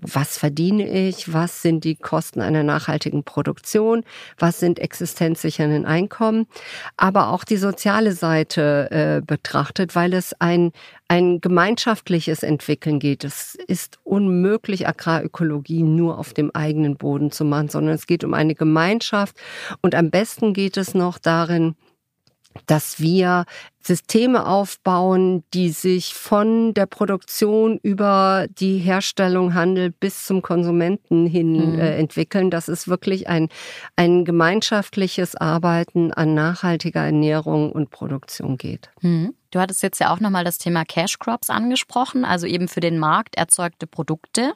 was 0.00 0.38
verdiene 0.38 0.88
ich, 0.88 1.32
was 1.32 1.62
sind 1.62 1.84
die 1.84 1.96
Kosten 1.96 2.40
einer 2.40 2.62
nachhaltigen 2.62 3.24
Produktion, 3.24 4.04
was 4.38 4.58
sind 4.58 4.78
existenzsichernden 4.78 5.84
Einkommen, 5.84 6.46
aber 6.96 7.28
auch 7.28 7.44
die 7.44 7.56
soziale 7.56 8.12
Seite 8.12 8.90
äh, 8.90 9.20
betrachtet, 9.24 9.94
weil 9.94 10.14
es 10.14 10.34
ein, 10.40 10.72
ein 11.08 11.40
gemeinschaftliches 11.40 12.42
Entwickeln 12.42 12.98
geht. 12.98 13.24
Es 13.24 13.54
ist 13.54 13.98
unmöglich, 14.04 14.88
Agrarökologie 14.88 15.82
nur 15.82 16.18
auf 16.18 16.32
dem 16.32 16.50
eigenen 16.54 16.96
Boden 16.96 17.30
zu 17.30 17.44
machen, 17.44 17.68
sondern 17.68 17.94
es 17.94 18.06
geht 18.06 18.24
um 18.24 18.34
eine 18.34 18.54
Gemeinschaft. 18.54 19.36
Und 19.82 19.94
am 19.94 20.10
besten 20.10 20.54
geht 20.54 20.76
es 20.76 20.94
noch 20.94 21.18
darin, 21.18 21.76
dass 22.66 23.00
wir 23.00 23.44
Systeme 23.82 24.46
aufbauen, 24.46 25.42
die 25.54 25.70
sich 25.70 26.14
von 26.14 26.74
der 26.74 26.86
Produktion 26.86 27.78
über 27.82 28.46
die 28.50 28.78
Herstellung, 28.78 29.54
Handel 29.54 29.90
bis 29.90 30.26
zum 30.26 30.42
Konsumenten 30.42 31.26
hin 31.26 31.74
mhm. 31.74 31.78
äh, 31.78 31.96
entwickeln. 31.96 32.50
Das 32.50 32.68
ist 32.68 32.88
wirklich 32.88 33.28
ein, 33.28 33.48
ein 33.96 34.24
gemeinschaftliches 34.24 35.34
Arbeiten 35.34 36.12
an 36.12 36.34
nachhaltiger 36.34 37.04
Ernährung 37.04 37.72
und 37.72 37.90
Produktion 37.90 38.58
geht. 38.58 38.90
Mhm. 39.00 39.34
Du 39.50 39.58
hattest 39.58 39.82
jetzt 39.82 39.98
ja 39.98 40.12
auch 40.12 40.20
nochmal 40.20 40.44
das 40.44 40.58
Thema 40.58 40.84
Cash 40.84 41.18
Crops 41.18 41.50
angesprochen, 41.50 42.24
also 42.24 42.46
eben 42.46 42.68
für 42.68 42.80
den 42.80 42.98
Markt 42.98 43.36
erzeugte 43.36 43.86
Produkte. 43.86 44.52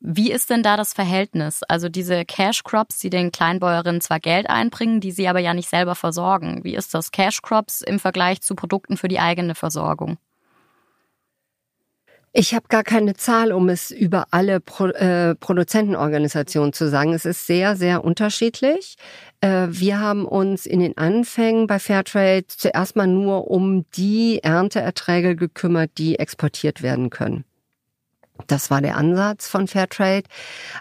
Wie 0.00 0.30
ist 0.30 0.50
denn 0.50 0.62
da 0.62 0.76
das 0.76 0.92
Verhältnis? 0.92 1.62
Also 1.62 1.88
diese 1.88 2.24
Cash 2.24 2.62
Crops, 2.64 2.98
die 2.98 3.10
den 3.10 3.32
Kleinbäuerinnen 3.32 4.00
zwar 4.00 4.20
Geld 4.20 4.48
einbringen, 4.48 5.00
die 5.00 5.10
sie 5.10 5.26
aber 5.26 5.40
ja 5.40 5.54
nicht 5.54 5.70
selber 5.70 5.94
versorgen. 5.94 6.64
Wie 6.64 6.74
ist 6.74 6.92
das 6.94 7.10
Cash 7.10 7.40
Crops 7.42 7.80
im 7.80 7.98
Vergleich 7.98 8.42
zu 8.42 8.54
Produkten 8.54 8.96
für 8.96 9.08
die 9.08 9.20
eigene 9.20 9.54
Versorgung? 9.54 10.18
Ich 12.38 12.54
habe 12.54 12.66
gar 12.68 12.84
keine 12.84 13.14
Zahl, 13.14 13.50
um 13.50 13.70
es 13.70 13.90
über 13.90 14.26
alle 14.30 14.60
Pro, 14.60 14.88
äh, 14.88 15.34
Produzentenorganisationen 15.36 16.74
zu 16.74 16.90
sagen. 16.90 17.14
Es 17.14 17.24
ist 17.24 17.46
sehr, 17.46 17.76
sehr 17.76 18.04
unterschiedlich. 18.04 18.96
Äh, 19.40 19.68
wir 19.70 20.00
haben 20.00 20.26
uns 20.26 20.66
in 20.66 20.80
den 20.80 20.98
Anfängen 20.98 21.66
bei 21.66 21.78
Fairtrade 21.78 22.46
zuerst 22.46 22.94
mal 22.94 23.06
nur 23.06 23.50
um 23.50 23.86
die 23.92 24.40
Ernteerträge 24.42 25.34
gekümmert, 25.34 25.92
die 25.96 26.18
exportiert 26.18 26.82
werden 26.82 27.08
können. 27.08 27.46
Das 28.46 28.70
war 28.70 28.80
der 28.80 28.96
Ansatz 28.96 29.48
von 29.48 29.66
Fairtrade. 29.66 30.24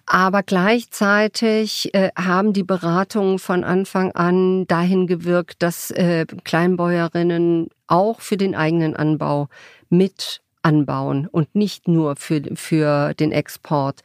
Aber 0.05 0.43
gleichzeitig 0.43 1.93
äh, 1.93 2.09
haben 2.15 2.53
die 2.53 2.63
Beratungen 2.63 3.39
von 3.39 3.63
Anfang 3.63 4.11
an 4.11 4.67
dahin 4.67 5.07
gewirkt, 5.07 5.61
dass 5.63 5.91
äh, 5.91 6.25
Kleinbäuerinnen 6.43 7.69
auch 7.87 8.19
für 8.21 8.37
den 8.37 8.55
eigenen 8.55 8.95
Anbau 8.95 9.47
mit 9.89 10.41
anbauen 10.65 11.27
und 11.27 11.53
nicht 11.55 11.87
nur 11.87 12.15
für, 12.15 12.41
für 12.55 13.13
den 13.13 13.31
Export. 13.31 14.01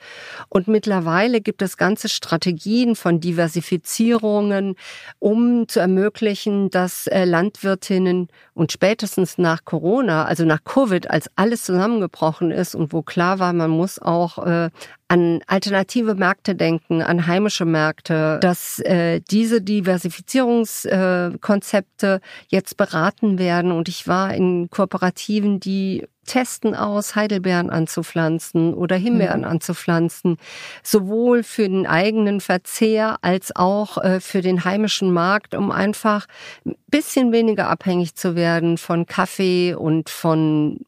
Und 0.49 0.69
mittlerweile 0.69 1.41
gibt 1.41 1.63
es 1.63 1.79
ganze 1.79 2.09
Strategien 2.09 2.95
von 2.95 3.19
Diversifizierungen, 3.19 4.77
um 5.19 5.67
zu 5.67 5.81
ermöglichen, 5.81 6.71
dass 6.71 7.07
äh, 7.07 7.25
Landwirtinnen 7.25 8.29
und 8.55 8.73
spätestens 8.73 9.39
nach 9.39 9.65
Corona, 9.65 10.27
also 10.27 10.45
nach 10.45 10.63
Covid, 10.65 11.11
als 11.11 11.31
alles 11.35 11.65
zusammengebrochen 11.65 12.51
ist 12.51 12.75
und 12.75 12.93
wo 12.93 13.03
klar 13.03 13.39
war, 13.39 13.55
man 13.55 13.71
muss 13.71 13.99
auch 13.99 14.47
äh, 14.47 14.71
an 15.11 15.43
alternative 15.49 16.15
Märkte 16.15 16.55
denken, 16.55 17.03
an 17.03 17.27
heimische 17.27 17.65
Märkte, 17.65 18.39
dass 18.41 18.79
äh, 18.79 19.21
diese 19.29 19.61
Diversifizierungskonzepte 19.61 22.07
äh, 22.07 22.21
jetzt 22.47 22.77
beraten 22.77 23.41
werden. 23.41 23.73
Und 23.73 23.89
ich 23.89 24.07
war 24.07 24.33
in 24.33 24.71
Kooperativen, 24.71 25.59
die 25.59 26.07
testen 26.27 26.77
aus, 26.77 27.17
Heidelbeeren 27.17 27.71
anzupflanzen 27.71 28.73
oder 28.73 28.95
Himbeeren 28.95 29.41
mhm. 29.41 29.49
anzupflanzen, 29.49 30.37
sowohl 30.85 31.43
für 31.43 31.69
den 31.69 31.89
eigenen 31.89 32.41
Verzehr 32.41 33.17
als 33.23 33.57
auch 33.57 33.99
äh, 33.99 34.21
für 34.21 34.43
den 34.43 34.65
heimischen 34.65 35.13
Markt, 35.13 35.57
um 35.57 35.73
einfach 35.73 36.27
ein 36.65 36.77
bisschen 36.87 37.33
weniger 37.33 37.69
abhängig 37.69 38.15
zu 38.15 38.37
werden 38.37 38.79
von 38.79 39.07
Kaffee 39.07 39.75
und 39.75 40.09
von 40.09 40.79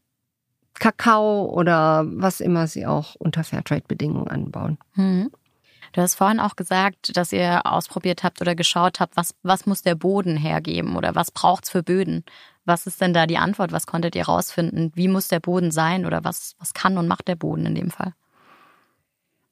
Kakao 0.74 1.46
oder 1.46 2.04
was 2.06 2.40
immer 2.40 2.66
sie 2.66 2.86
auch 2.86 3.14
unter 3.16 3.44
Fairtrade-Bedingungen 3.44 4.28
anbauen. 4.28 4.78
Mhm. 4.94 5.30
Du 5.92 6.00
hast 6.00 6.14
vorhin 6.14 6.40
auch 6.40 6.56
gesagt, 6.56 7.16
dass 7.16 7.32
ihr 7.32 7.66
ausprobiert 7.66 8.22
habt 8.22 8.40
oder 8.40 8.54
geschaut 8.54 8.98
habt, 8.98 9.16
was, 9.16 9.34
was 9.42 9.66
muss 9.66 9.82
der 9.82 9.94
Boden 9.94 10.36
hergeben 10.36 10.96
oder 10.96 11.14
was 11.14 11.30
braucht's 11.30 11.68
für 11.68 11.82
Böden? 11.82 12.24
Was 12.64 12.86
ist 12.86 13.00
denn 13.00 13.12
da 13.12 13.26
die 13.26 13.36
Antwort? 13.36 13.72
Was 13.72 13.86
konntet 13.86 14.14
ihr 14.14 14.24
rausfinden? 14.24 14.92
Wie 14.94 15.08
muss 15.08 15.28
der 15.28 15.40
Boden 15.40 15.70
sein 15.70 16.06
oder 16.06 16.24
was, 16.24 16.54
was 16.58 16.72
kann 16.72 16.96
und 16.96 17.08
macht 17.08 17.28
der 17.28 17.36
Boden 17.36 17.66
in 17.66 17.74
dem 17.74 17.90
Fall? 17.90 18.14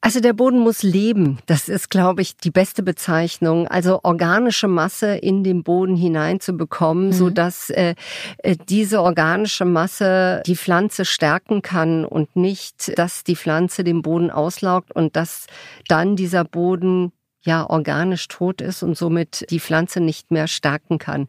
Also 0.03 0.21
der 0.21 0.33
Boden 0.33 0.61
muss 0.61 0.83
leben. 0.83 1.39
Das 1.45 1.69
ist, 1.69 1.91
glaube 1.91 2.23
ich, 2.23 2.37
die 2.37 2.51
beste 2.51 2.83
Bezeichnung. 2.83 3.69
Also 3.69 4.01
organische 4.03 4.67
Masse 4.67 5.17
in 5.17 5.45
den 5.45 5.63
Boden 5.63 5.95
hineinzubekommen, 5.95 7.09
mhm. 7.09 7.13
so 7.13 7.29
dass 7.29 7.69
äh, 7.69 7.95
äh, 8.39 8.57
diese 8.69 9.03
organische 9.03 9.67
Masse 9.67 10.43
die 10.47 10.57
Pflanze 10.57 11.05
stärken 11.05 11.61
kann 11.61 12.07
und 12.07 12.35
nicht, 12.35 12.97
dass 12.99 13.25
die 13.25 13.37
Pflanze 13.37 13.85
den 13.85 14.01
Boden 14.01 14.31
auslaugt 14.31 14.91
und 14.95 15.17
dass 15.17 15.47
dann 15.89 16.17
dieser 16.17 16.45
Boden 16.45 17.13
ja 17.43 17.69
organisch 17.69 18.29
tot 18.29 18.61
ist 18.61 18.83
und 18.83 18.97
somit 18.97 19.47
die 19.51 19.61
Pflanze 19.61 20.01
nicht 20.01 20.31
mehr 20.31 20.47
stärken 20.47 20.99
kann. 20.99 21.29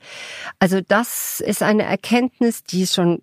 Also 0.59 0.79
das 0.85 1.41
ist 1.41 1.61
eine 1.61 1.83
Erkenntnis, 1.83 2.63
die 2.63 2.87
schon 2.87 3.21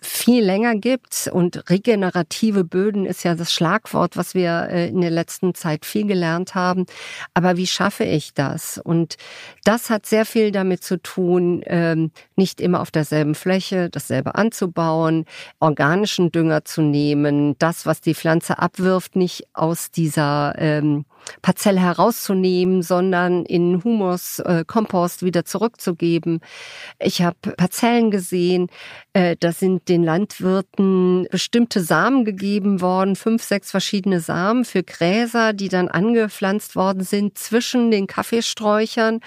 viel 0.00 0.44
länger 0.44 0.76
gibt. 0.76 1.28
Und 1.32 1.70
regenerative 1.70 2.64
Böden 2.64 3.06
ist 3.06 3.24
ja 3.24 3.34
das 3.34 3.52
Schlagwort, 3.52 4.16
was 4.16 4.34
wir 4.34 4.68
äh, 4.70 4.88
in 4.88 5.00
der 5.00 5.10
letzten 5.10 5.54
Zeit 5.54 5.84
viel 5.84 6.06
gelernt 6.06 6.54
haben. 6.54 6.86
Aber 7.34 7.56
wie 7.56 7.66
schaffe 7.66 8.04
ich 8.04 8.34
das? 8.34 8.78
Und 8.82 9.16
das 9.64 9.90
hat 9.90 10.06
sehr 10.06 10.24
viel 10.24 10.52
damit 10.52 10.82
zu 10.82 11.00
tun, 11.00 11.62
ähm, 11.66 12.10
nicht 12.36 12.60
immer 12.60 12.80
auf 12.80 12.90
derselben 12.90 13.34
Fläche 13.34 13.90
dasselbe 13.90 14.34
anzubauen, 14.34 15.26
organischen 15.58 16.32
Dünger 16.32 16.64
zu 16.64 16.82
nehmen, 16.82 17.56
das, 17.58 17.86
was 17.86 18.00
die 18.00 18.14
Pflanze 18.14 18.58
abwirft, 18.58 19.16
nicht 19.16 19.46
aus 19.52 19.90
dieser 19.90 20.54
ähm, 20.58 21.04
Parzelle 21.42 21.80
herauszunehmen, 21.80 22.82
sondern 22.82 23.44
in 23.44 23.82
Humus, 23.84 24.38
äh, 24.40 24.64
Kompost 24.66 25.22
wieder 25.22 25.44
zurückzugeben. 25.44 26.40
Ich 26.98 27.22
habe 27.22 27.36
Parzellen 27.56 28.10
gesehen, 28.10 28.68
äh, 29.12 29.36
da 29.38 29.52
sind 29.52 29.88
den 29.88 30.04
Landwirten 30.04 31.26
bestimmte 31.30 31.80
Samen 31.80 32.24
gegeben 32.24 32.80
worden, 32.80 33.16
fünf, 33.16 33.42
sechs 33.42 33.70
verschiedene 33.70 34.20
Samen 34.20 34.64
für 34.64 34.82
Gräser, 34.82 35.52
die 35.52 35.68
dann 35.68 35.88
angepflanzt 35.88 36.76
worden 36.76 37.02
sind 37.02 37.36
zwischen 37.38 37.90
den 37.90 38.06
Kaffeesträuchern. 38.06 39.20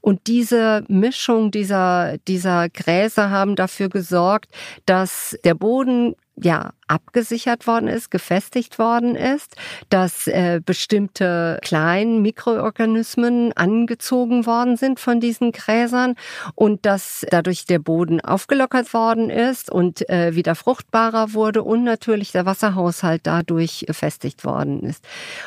Und 0.00 0.26
diese 0.26 0.84
Mischung 0.88 1.50
dieser, 1.50 2.18
dieser 2.28 2.68
Gräser 2.68 3.30
haben 3.30 3.56
dafür 3.56 3.88
gesorgt, 3.88 4.50
dass 4.86 5.36
der 5.44 5.54
Boden 5.54 6.14
ja 6.40 6.72
abgesichert 6.86 7.66
worden 7.66 7.88
ist, 7.88 8.10
gefestigt 8.10 8.78
worden 8.78 9.16
ist, 9.16 9.56
dass 9.88 10.26
äh, 10.26 10.60
bestimmte 10.64 11.58
kleinen 11.62 12.22
Mikroorganismen 12.22 13.52
angezogen 13.54 14.46
worden 14.46 14.76
sind 14.76 15.00
von 15.00 15.18
diesen 15.18 15.52
Gräsern 15.52 16.14
und 16.54 16.84
dass 16.84 17.24
dadurch 17.30 17.64
der 17.64 17.78
Boden 17.78 18.20
aufgelockert 18.20 18.92
worden 18.92 19.30
ist 19.30 19.70
und 19.70 20.08
äh, 20.10 20.34
wieder 20.34 20.54
fruchtbarer 20.54 21.32
wurde 21.32 21.62
und 21.62 21.84
natürlich 21.84 22.32
der 22.32 22.46
Wasserhaushalt 22.46 23.22
dadurch 23.24 23.84
gefestigt 23.86 24.44
worden 24.44 24.80
ist. 24.80 25.04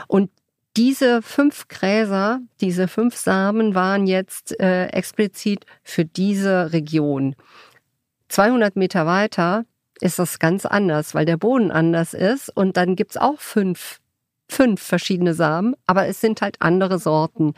Und 0.08 0.31
diese 0.75 1.22
fünf 1.22 1.67
Gräser, 1.67 2.39
diese 2.61 2.87
fünf 2.87 3.16
Samen 3.16 3.75
waren 3.75 4.07
jetzt 4.07 4.59
äh, 4.59 4.87
explizit 4.87 5.66
für 5.83 6.05
diese 6.05 6.74
Region. 6.74 7.35
200 8.29 8.75
Meter 8.75 9.05
weiter 9.05 9.66
ist 10.01 10.20
das 10.20 10.40
ganz 10.40 10.66
anders, 10.66 11.14
weil 11.14 11.25
der 11.25 11.38
Boden 11.38 11.72
anders 11.72 12.14
ist 12.14 12.50
und 12.50 12.77
dann 12.77 12.96
gibt's 12.96 13.18
auch 13.18 13.40
fünf 13.40 14.00
fünf 14.51 14.81
verschiedene 14.81 15.33
Samen, 15.33 15.75
aber 15.85 16.07
es 16.07 16.20
sind 16.20 16.42
halt 16.42 16.57
andere 16.59 17.00
Sorten. 17.00 17.53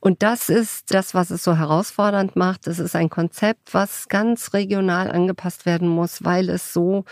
Und 0.00 0.22
das 0.22 0.48
ist 0.48 0.94
das, 0.94 1.12
was 1.12 1.30
es 1.30 1.42
so 1.42 1.56
herausfordernd 1.56 2.36
macht. 2.36 2.66
Es 2.66 2.78
ist 2.78 2.94
ein 2.94 3.10
Konzept, 3.10 3.74
was 3.74 4.08
ganz 4.08 4.54
regional 4.54 5.10
angepasst 5.10 5.66
werden 5.66 5.88
muss, 5.88 6.24
weil 6.24 6.48
es 6.48 6.72
so 6.72 7.04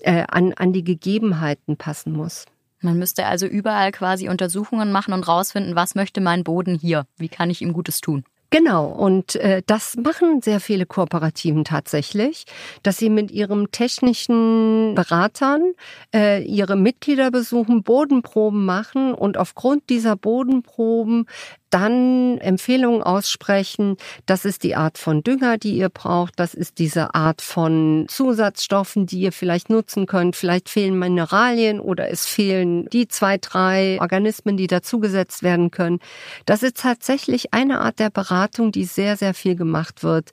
äh, 0.00 0.24
an, 0.28 0.52
an 0.52 0.72
die 0.72 0.84
Gegebenheiten 0.84 1.76
passen 1.76 2.12
muss. 2.12 2.44
Man 2.80 2.98
müsste 2.98 3.24
also 3.24 3.46
überall 3.46 3.90
quasi 3.92 4.28
Untersuchungen 4.28 4.92
machen 4.92 5.14
und 5.14 5.26
rausfinden, 5.26 5.74
was 5.74 5.94
möchte 5.94 6.20
mein 6.20 6.44
Boden 6.44 6.78
hier? 6.78 7.06
Wie 7.16 7.30
kann 7.30 7.48
ich 7.48 7.62
ihm 7.62 7.72
Gutes 7.72 8.02
tun? 8.02 8.24
Genau, 8.54 8.86
und 8.86 9.34
äh, 9.34 9.62
das 9.66 9.96
machen 9.96 10.40
sehr 10.40 10.60
viele 10.60 10.86
Kooperativen 10.86 11.64
tatsächlich, 11.64 12.44
dass 12.84 12.98
sie 12.98 13.10
mit 13.10 13.32
ihrem 13.32 13.72
technischen 13.72 14.94
Beratern 14.94 15.72
äh, 16.14 16.40
ihre 16.44 16.76
Mitglieder 16.76 17.32
besuchen, 17.32 17.82
Bodenproben 17.82 18.64
machen 18.64 19.12
und 19.12 19.38
aufgrund 19.38 19.90
dieser 19.90 20.14
Bodenproben 20.14 21.26
dann 21.74 22.38
Empfehlungen 22.38 23.02
aussprechen, 23.02 23.96
das 24.26 24.44
ist 24.44 24.62
die 24.62 24.76
Art 24.76 24.96
von 24.96 25.24
Dünger, 25.24 25.58
die 25.58 25.76
ihr 25.76 25.88
braucht, 25.88 26.38
das 26.38 26.54
ist 26.54 26.78
diese 26.78 27.16
Art 27.16 27.42
von 27.42 28.06
Zusatzstoffen, 28.08 29.06
die 29.06 29.18
ihr 29.18 29.32
vielleicht 29.32 29.70
nutzen 29.70 30.06
könnt. 30.06 30.36
Vielleicht 30.36 30.68
fehlen 30.68 30.96
Mineralien 30.96 31.80
oder 31.80 32.08
es 32.08 32.26
fehlen 32.26 32.88
die 32.90 33.08
zwei, 33.08 33.38
drei 33.38 33.98
Organismen, 34.00 34.56
die 34.56 34.68
dazugesetzt 34.68 35.42
werden 35.42 35.72
können. 35.72 35.98
Das 36.46 36.62
ist 36.62 36.76
tatsächlich 36.76 37.52
eine 37.52 37.80
Art 37.80 37.98
der 37.98 38.10
Beratung, 38.10 38.70
die 38.70 38.84
sehr, 38.84 39.16
sehr 39.16 39.34
viel 39.34 39.56
gemacht 39.56 40.04
wird. 40.04 40.30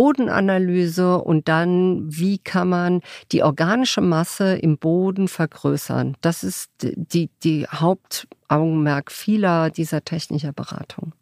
Bodenanalyse 0.00 1.18
und 1.18 1.46
dann, 1.46 2.04
wie 2.06 2.38
kann 2.38 2.70
man 2.70 3.02
die 3.32 3.42
organische 3.42 4.00
Masse 4.00 4.54
im 4.54 4.78
Boden 4.78 5.28
vergrößern. 5.28 6.16
Das 6.22 6.42
ist 6.42 6.70
die, 6.80 7.28
die 7.42 7.66
Hauptaugenmerk 7.66 9.12
vieler 9.12 9.68
dieser 9.68 10.02
technischer 10.02 10.54
Beratung. 10.54 11.12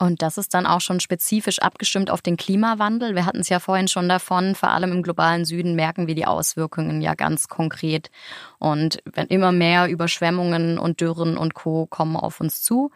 Und 0.00 0.22
das 0.22 0.38
ist 0.38 0.54
dann 0.54 0.66
auch 0.66 0.80
schon 0.80 0.98
spezifisch 0.98 1.60
abgestimmt 1.60 2.10
auf 2.10 2.20
den 2.20 2.36
Klimawandel. 2.36 3.14
Wir 3.14 3.26
hatten 3.26 3.38
es 3.38 3.48
ja 3.48 3.60
vorhin 3.60 3.86
schon 3.86 4.08
davon, 4.08 4.56
vor 4.56 4.70
allem 4.70 4.90
im 4.90 5.04
globalen 5.04 5.44
Süden 5.44 5.76
merken 5.76 6.08
wir 6.08 6.16
die 6.16 6.26
Auswirkungen 6.26 7.02
ja 7.02 7.14
ganz 7.14 7.46
konkret. 7.46 8.10
Und 8.58 8.98
wenn 9.04 9.28
immer 9.28 9.52
mehr 9.52 9.88
Überschwemmungen 9.88 10.80
und 10.80 11.00
Dürren 11.00 11.38
und 11.38 11.54
Co 11.54 11.86
kommen 11.86 12.16
auf 12.16 12.40
uns 12.40 12.60
zu, 12.60 12.90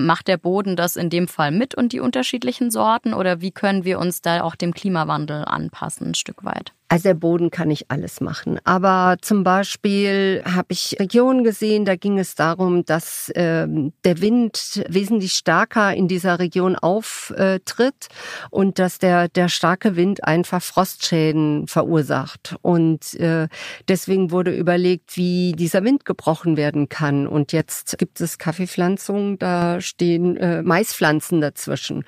Macht 0.00 0.28
der 0.28 0.36
Boden 0.36 0.76
das 0.76 0.94
in 0.94 1.10
dem 1.10 1.26
Fall 1.26 1.50
mit 1.50 1.74
und 1.74 1.92
die 1.92 1.98
unterschiedlichen 1.98 2.70
Sorten 2.70 3.14
oder 3.14 3.40
wie 3.40 3.50
können 3.50 3.84
wir 3.84 3.98
uns 3.98 4.22
da 4.22 4.42
auch 4.42 4.54
dem 4.54 4.72
Klimawandel 4.72 5.44
anpassen 5.44 6.10
ein 6.10 6.14
Stück 6.14 6.44
weit? 6.44 6.72
Also 6.90 7.10
der 7.10 7.14
Boden 7.14 7.50
kann 7.50 7.68
nicht 7.68 7.90
alles 7.90 8.22
machen. 8.22 8.58
Aber 8.64 9.16
zum 9.20 9.44
Beispiel 9.44 10.42
habe 10.46 10.68
ich 10.70 10.96
Regionen 10.98 11.44
gesehen, 11.44 11.84
da 11.84 11.96
ging 11.96 12.18
es 12.18 12.34
darum, 12.34 12.86
dass 12.86 13.30
ähm, 13.34 13.92
der 14.04 14.22
Wind 14.22 14.82
wesentlich 14.88 15.34
stärker 15.34 15.94
in 15.94 16.08
dieser 16.08 16.38
Region 16.38 16.76
auftritt 16.76 18.08
und 18.50 18.78
dass 18.78 18.98
der, 18.98 19.28
der 19.28 19.50
starke 19.50 19.96
Wind 19.96 20.24
einfach 20.24 20.62
Frostschäden 20.62 21.66
verursacht. 21.66 22.56
Und 22.62 23.14
äh, 23.20 23.48
deswegen 23.86 24.30
wurde 24.30 24.56
überlegt, 24.56 25.18
wie 25.18 25.52
dieser 25.52 25.84
Wind 25.84 26.06
gebrochen 26.06 26.56
werden 26.56 26.88
kann. 26.88 27.26
Und 27.26 27.52
jetzt 27.52 27.98
gibt 27.98 28.18
es 28.22 28.38
Kaffeepflanzungen, 28.38 29.38
da 29.38 29.82
stehen 29.82 30.38
äh, 30.38 30.62
Maispflanzen 30.62 31.42
dazwischen 31.42 32.04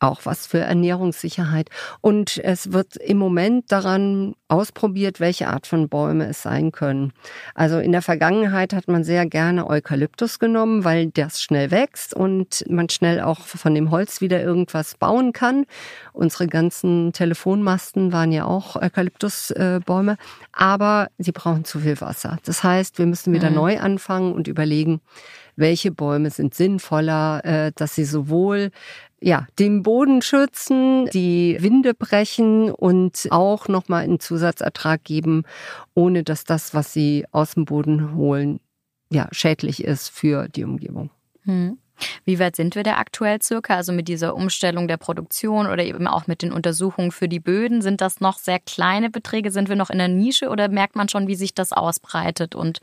auch 0.00 0.20
was 0.24 0.46
für 0.46 0.58
Ernährungssicherheit. 0.58 1.70
Und 2.00 2.38
es 2.38 2.72
wird 2.72 2.96
im 2.96 3.18
Moment 3.18 3.72
daran 3.72 4.34
ausprobiert, 4.48 5.20
welche 5.20 5.48
Art 5.48 5.66
von 5.66 5.88
Bäume 5.88 6.26
es 6.26 6.42
sein 6.42 6.70
können. 6.70 7.12
Also 7.54 7.78
in 7.78 7.92
der 7.92 8.02
Vergangenheit 8.02 8.72
hat 8.72 8.88
man 8.88 9.04
sehr 9.04 9.26
gerne 9.26 9.66
Eukalyptus 9.66 10.38
genommen, 10.38 10.84
weil 10.84 11.08
das 11.08 11.40
schnell 11.40 11.70
wächst 11.70 12.14
und 12.14 12.64
man 12.68 12.88
schnell 12.88 13.20
auch 13.20 13.40
von 13.40 13.74
dem 13.74 13.90
Holz 13.90 14.20
wieder 14.20 14.42
irgendwas 14.42 14.96
bauen 14.96 15.32
kann. 15.32 15.64
Unsere 16.12 16.46
ganzen 16.46 17.12
Telefonmasten 17.12 18.12
waren 18.12 18.32
ja 18.32 18.44
auch 18.44 18.76
Eukalyptusbäume, 18.76 20.16
aber 20.52 21.08
sie 21.18 21.32
brauchen 21.32 21.64
zu 21.64 21.80
viel 21.80 22.00
Wasser. 22.00 22.38
Das 22.44 22.62
heißt, 22.62 22.98
wir 22.98 23.06
müssen 23.06 23.32
wieder 23.32 23.50
mhm. 23.50 23.56
neu 23.56 23.80
anfangen 23.80 24.32
und 24.32 24.46
überlegen, 24.46 25.00
welche 25.56 25.90
Bäume 25.90 26.30
sind 26.30 26.54
sinnvoller, 26.54 27.44
äh, 27.44 27.72
dass 27.74 27.94
sie 27.94 28.04
sowohl 28.04 28.70
ja, 29.20 29.46
den 29.58 29.82
Boden 29.82 30.20
schützen, 30.20 31.06
die 31.06 31.56
Winde 31.60 31.94
brechen 31.94 32.70
und 32.70 33.26
auch 33.30 33.66
nochmal 33.66 34.04
einen 34.04 34.20
Zusatzertrag 34.20 35.02
geben, 35.04 35.44
ohne 35.94 36.22
dass 36.22 36.44
das, 36.44 36.74
was 36.74 36.92
sie 36.92 37.24
aus 37.32 37.54
dem 37.54 37.64
Boden 37.64 38.14
holen, 38.14 38.60
ja, 39.10 39.28
schädlich 39.32 39.82
ist 39.82 40.10
für 40.10 40.48
die 40.48 40.64
Umgebung. 40.64 41.10
Hm. 41.44 41.78
Wie 42.26 42.38
weit 42.38 42.56
sind 42.56 42.74
wir 42.74 42.82
da 42.82 42.98
aktuell 42.98 43.40
circa? 43.40 43.76
Also 43.76 43.92
mit 43.92 44.08
dieser 44.08 44.34
Umstellung 44.34 44.86
der 44.86 44.98
Produktion 44.98 45.66
oder 45.66 45.82
eben 45.82 46.06
auch 46.06 46.26
mit 46.26 46.42
den 46.42 46.52
Untersuchungen 46.52 47.10
für 47.10 47.28
die 47.28 47.40
Böden? 47.40 47.80
Sind 47.80 48.02
das 48.02 48.20
noch 48.20 48.38
sehr 48.38 48.58
kleine 48.58 49.08
Beträge? 49.08 49.50
Sind 49.50 49.70
wir 49.70 49.76
noch 49.76 49.88
in 49.88 49.98
der 49.98 50.08
Nische 50.08 50.50
oder 50.50 50.68
merkt 50.68 50.94
man 50.94 51.08
schon, 51.08 51.26
wie 51.26 51.36
sich 51.36 51.54
das 51.54 51.72
ausbreitet 51.72 52.54
und 52.54 52.80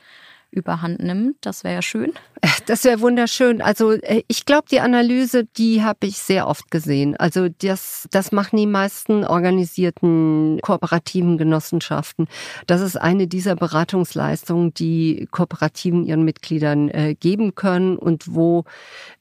überhand 0.54 1.00
nimmt. 1.02 1.38
Das 1.42 1.64
wäre 1.64 1.76
ja 1.76 1.82
schön. 1.82 2.14
Das 2.66 2.86
wäre 2.86 3.02
wunderschön. 3.02 3.62
Also 3.62 3.92
äh, 3.92 4.24
ich 4.28 4.46
glaube, 4.46 4.66
die 4.72 4.80
Analyse, 4.80 5.46
die 5.58 5.84
habe 5.84 6.08
ich 6.08 6.18
sehr 6.20 6.48
oft 6.48 6.72
gesehen. 6.72 7.18
Also 7.18 7.50
das, 7.50 8.08
das 8.12 8.32
machen 8.32 8.58
die 8.58 8.68
meisten 8.68 9.26
organisierten 9.26 10.60
kooperativen 10.62 11.38
Genossenschaften. 11.38 12.28
Das 12.68 12.80
ist 12.80 12.96
eine 12.96 13.28
dieser 13.28 13.56
Beratungsleistungen, 13.56 14.74
die 14.74 15.28
Kooperativen 15.32 16.06
ihren 16.06 16.24
Mitgliedern 16.24 16.90
äh, 16.90 17.16
geben 17.16 17.56
können 17.56 17.98
und 17.98 18.34
wo 18.34 18.64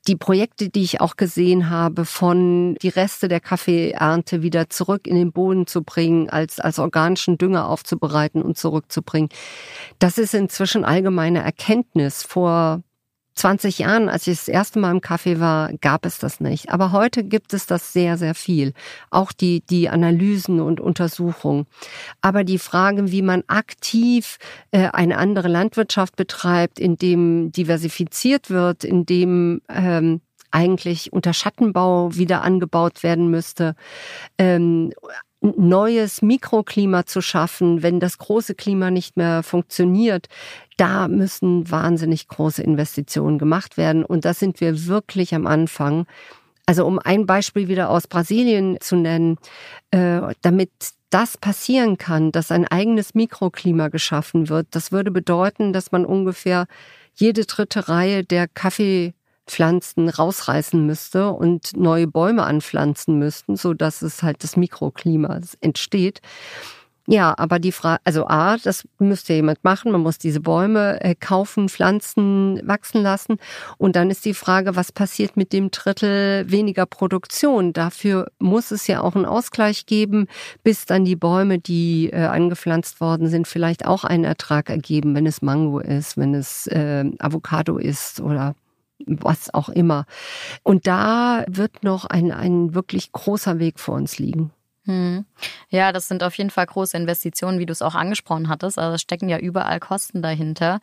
die 0.09 0.17
Projekte, 0.17 0.69
die 0.69 0.83
ich 0.83 1.01
auch 1.01 1.17
gesehen 1.17 1.71
habe, 1.71 2.05
von 2.05 2.75
die 2.83 2.89
Reste 2.89 3.29
der 3.29 3.41
Kaffeeernte 3.41 4.43
wieder 4.43 4.69
zurück 4.69 5.07
in 5.07 5.15
den 5.15 5.33
Boden 5.33 5.67
zu 5.67 5.83
bringen, 5.83 6.29
als, 6.29 6.59
als 6.59 6.79
organischen 6.79 7.39
Dünger 7.39 7.69
aufzubereiten 7.69 8.43
und 8.43 8.59
zurückzubringen. 8.59 9.29
Das 10.03 10.19
ist 10.19 10.35
inzwischen 10.35 10.85
allgemeine 10.85 11.45
Erkenntnis. 11.45 12.25
Vor 12.25 12.83
20 13.37 13.79
Jahren, 13.79 14.09
als 14.09 14.27
ich 14.27 14.37
das 14.37 14.49
erste 14.49 14.81
Mal 14.81 14.91
im 14.91 15.01
Kaffee 15.01 15.39
war, 15.39 15.73
gab 15.75 16.05
es 16.05 16.19
das 16.19 16.41
nicht. 16.41 16.71
Aber 16.71 16.91
heute 16.91 17.23
gibt 17.23 17.55
es 17.55 17.67
das 17.67 17.93
sehr, 17.93 18.19
sehr 18.19 18.35
viel. 18.35 18.73
Auch 19.11 19.31
die, 19.31 19.61
die 19.61 19.89
Analysen 19.89 20.59
und 20.59 20.81
Untersuchungen. 20.81 21.67
Aber 22.21 22.43
die 22.43 22.59
Frage, 22.59 23.13
wie 23.13 23.23
man 23.23 23.45
aktiv 23.47 24.39
äh, 24.73 24.89
eine 24.89 25.19
andere 25.19 25.47
Landwirtschaft 25.47 26.17
betreibt, 26.17 26.81
in 26.81 26.97
dem 26.97 27.53
diversifiziert 27.53 28.51
wird, 28.51 28.83
in 28.83 29.07
dem 29.07 29.63
ähm, 29.69 30.21
eigentlich 30.51 31.13
unter 31.13 31.33
Schattenbau 31.33 32.17
wieder 32.17 32.43
angebaut 32.43 33.05
werden 33.05 33.31
müsste, 33.31 33.77
ähm, 34.37 34.93
neues 35.43 36.23
Mikroklima 36.23 37.05
zu 37.05 37.21
schaffen, 37.21 37.83
wenn 37.83 38.01
das 38.01 38.19
große 38.19 38.55
Klima 38.55 38.91
nicht 38.91 39.17
mehr 39.17 39.43
funktioniert, 39.43 40.29
da 40.77 41.09
müssen 41.09 41.71
wahnsinnig 41.71 42.29
große 42.29 42.63
Investitionen 42.63 43.39
gemacht 43.39 43.77
werden. 43.77 44.05
Und 44.05 44.25
da 44.25 44.35
sind 44.35 44.61
wir 44.61 44.87
wirklich 44.87 45.35
am 45.35 45.47
Anfang. 45.47 46.07
Also 46.65 46.87
um 46.87 46.99
ein 46.99 47.27
Beispiel 47.27 47.69
wieder 47.69 47.91
aus 47.91 48.07
Brasilien 48.07 48.79
zu 48.81 48.97
nennen, 48.97 49.37
äh, 49.91 50.21
damit 50.43 50.71
das 51.11 51.37
passieren 51.37 51.99
kann, 51.99 52.33
dass 52.33 52.51
ein 52.51 52.67
eigenes 52.67 53.15
Mikroklima 53.15 53.89
geschaffen 53.89 54.49
wird, 54.49 54.69
das 54.71 54.93
würde 54.93 55.11
bedeuten, 55.11 55.73
dass 55.73 55.93
man 55.93 56.07
ungefähr 56.07 56.67
jede 57.15 57.45
dritte 57.45 57.89
Reihe 57.89 58.25
der 58.25 58.49
Kaffee 58.49 59.13
Pflanzen 59.47 60.09
rausreißen 60.09 60.85
müsste 60.85 61.31
und 61.31 61.77
neue 61.77 62.07
Bäume 62.07 62.45
anpflanzen 62.45 63.19
müssten, 63.19 63.57
so 63.57 63.75
dass 63.75 64.03
es 64.03 64.23
halt 64.23 64.43
das 64.43 64.57
Mikroklima 64.57 65.41
entsteht. 65.61 66.21
Ja, 67.09 67.35
aber 67.37 67.59
die 67.59 67.73
Frage, 67.73 68.01
also 68.05 68.29
A, 68.29 68.57
das 68.59 68.87
müsste 69.01 69.33
jemand 69.33 69.65
machen. 69.65 69.91
Man 69.91 70.03
muss 70.03 70.19
diese 70.19 70.39
Bäume 70.39 71.03
äh, 71.03 71.17
kaufen, 71.17 71.69
pflanzen, 71.69 72.61
wachsen 72.65 73.03
lassen. 73.03 73.39
Und 73.77 73.97
dann 73.97 74.09
ist 74.09 74.25
die 74.25 74.35
Frage, 74.35 74.77
was 74.77 74.93
passiert 74.93 75.37
mit 75.37 75.53
dem 75.53 75.73
Drittel 75.73 76.49
weniger 76.49 76.87
Produktion? 76.87 77.73
Dafür 77.73 78.31
muss 78.39 78.71
es 78.71 78.87
ja 78.87 79.01
auch 79.01 79.17
einen 79.17 79.27
Ausgleich 79.27 79.87
geben, 79.87 80.29
bis 80.63 80.87
dann 80.87 81.05
die 81.05 81.17
Bäume, 81.17 81.59
die 81.59 82.11
äh, 82.13 82.25
angepflanzt 82.27 83.01
worden 83.01 83.27
sind, 83.27 83.49
vielleicht 83.49 83.85
auch 83.85 84.05
einen 84.05 84.25
Ertrag 84.25 84.71
ergeben, 84.71 85.17
wenn 85.17 85.27
es 85.27 85.43
Mango 85.43 85.81
ist, 85.81 86.17
wenn 86.17 86.35
es 86.35 86.69
äh, 86.69 87.05
Avocado 87.19 87.79
ist 87.79 88.21
oder 88.21 88.55
was 89.07 89.53
auch 89.53 89.69
immer. 89.69 90.07
Und 90.63 90.87
da 90.87 91.45
wird 91.49 91.83
noch 91.85 92.05
ein, 92.05 92.33
ein 92.33 92.75
wirklich 92.75 93.13
großer 93.13 93.59
Weg 93.59 93.81
vor 93.81 93.95
uns 93.95 94.19
liegen. 94.19 94.51
Hm. 94.85 95.25
Ja, 95.69 95.93
das 95.93 96.09
sind 96.09 96.25
auf 96.25 96.37
jeden 96.37 96.51
Fall 96.51 96.67
große 96.67 96.97
Investitionen, 96.97 97.59
wie 97.59 97.67
du 97.67 97.73
es 97.73 97.83
auch 97.83 97.95
angesprochen 97.95 98.49
hattest. 98.49 98.79
Also 98.79 98.97
es 98.97 99.03
stecken 99.03 99.29
ja 99.29 99.39
überall 99.39 99.79
Kosten 99.79 100.23
dahinter. 100.23 100.81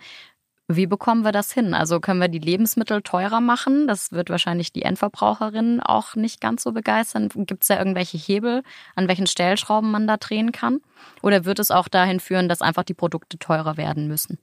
Wie 0.72 0.86
bekommen 0.86 1.26
wir 1.26 1.32
das 1.32 1.52
hin? 1.52 1.74
Also 1.74 2.00
können 2.00 2.20
wir 2.20 2.28
die 2.28 2.38
Lebensmittel 2.38 3.02
teurer 3.02 3.42
machen? 3.42 3.88
Das 3.88 4.12
wird 4.12 4.30
wahrscheinlich 4.30 4.72
die 4.72 4.84
Endverbraucherinnen 4.84 5.82
auch 5.82 6.16
nicht 6.16 6.42
ganz 6.42 6.62
so 6.62 6.72
begeistern. 6.72 7.28
Gibt 7.34 7.64
es 7.64 7.70
da 7.70 7.80
irgendwelche 7.80 8.18
Hebel, 8.18 8.62
an 8.96 9.08
welchen 9.08 9.26
Stellschrauben 9.26 9.90
man 9.90 10.06
da 10.06 10.18
drehen 10.18 10.52
kann? 10.52 10.80
Oder 11.24 11.44
wird 11.44 11.58
es 11.58 11.72
auch 11.72 11.88
dahin 11.88 12.20
führen, 12.20 12.48
dass 12.48 12.62
einfach 12.62 12.84
die 12.84 12.94
Produkte 12.94 13.40
teurer 13.40 13.78
werden 13.78 14.08
müssen? 14.08 14.38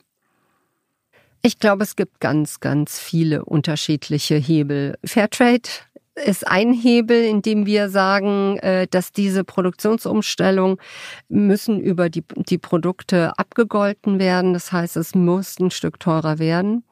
Ich 1.43 1.59
glaube, 1.59 1.85
es 1.85 1.97
gibt 1.97 2.21
ganz, 2.21 2.61
ganz 2.61 2.99
viele 2.99 3.45
unterschiedliche 3.45 4.37
Hebel. 4.37 4.99
Fairtrade 5.05 5.69
ist 6.17 6.47
ein 6.47 6.73
Hebel, 6.73 7.25
in 7.25 7.43
dem 7.43 7.67
wir 7.67 7.91
sagen, 7.91 8.59
äh, 8.59 8.87
dass 8.89 9.13
diese 9.13 9.45
Produktionsumstellung 9.45 10.81
müssen 11.29 11.79
über 11.79 12.09
die, 12.09 12.25
die 12.49 12.59
Produkte 12.59 13.39
abgegolten 13.39 14.19
werden. 14.19 14.55
Das 14.55 14.73
heißt, 14.73 14.97
es 14.97 15.15
muss 15.15 15.59
ein 15.61 15.71
Stück 15.71 16.01
teurer 16.01 16.39
werden. 16.39 16.85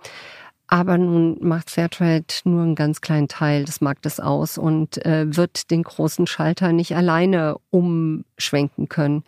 Aber 0.74 0.98
nun 0.98 1.37
macht 1.40 1.70
Fairtrade 1.70 2.24
nur 2.42 2.64
einen 2.64 2.74
ganz 2.74 3.00
kleinen 3.00 3.28
Teil 3.28 3.62
des 3.64 3.80
Marktes 3.80 4.18
aus 4.18 4.58
und 4.58 5.06
äh, 5.06 5.37
wird 5.37 5.70
den 5.70 5.84
großen 5.84 6.26
Schalter 6.26 6.72
nicht 6.72 6.96
alleine 6.96 7.58
umschwenken 7.70 8.88
können. 8.88 9.22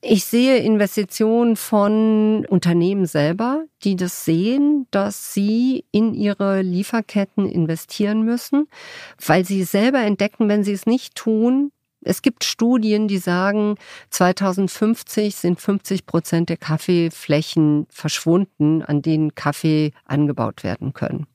Ich 0.00 0.24
sehe 0.24 0.56
Investitionen 0.56 1.54
von 1.54 2.44
Unternehmen 2.46 3.06
selber, 3.06 3.62
die 3.84 3.94
das 3.94 4.24
sehen, 4.24 4.88
dass 4.90 5.32
sie 5.32 5.84
in 5.92 6.14
ihre 6.14 6.62
Lieferketten 6.62 7.48
investieren 7.48 8.22
müssen, 8.22 8.66
weil 9.24 9.44
sie 9.44 9.62
selber 9.62 10.00
entdecken, 10.00 10.48
wenn 10.48 10.64
sie 10.64 10.72
es 10.72 10.84
nicht 10.84 11.14
tun, 11.14 11.70
es 12.06 12.22
gibt 12.22 12.44
Studien, 12.44 13.08
die 13.08 13.18
sagen, 13.18 13.76
2050 14.10 15.34
sind 15.34 15.60
50 15.60 16.06
Prozent 16.06 16.48
der 16.48 16.56
Kaffeeflächen 16.56 17.86
verschwunden, 17.90 18.82
an 18.82 19.02
denen 19.02 19.34
Kaffee 19.34 19.92
angebaut 20.04 20.64
werden 20.64 20.92
können. 20.92 21.26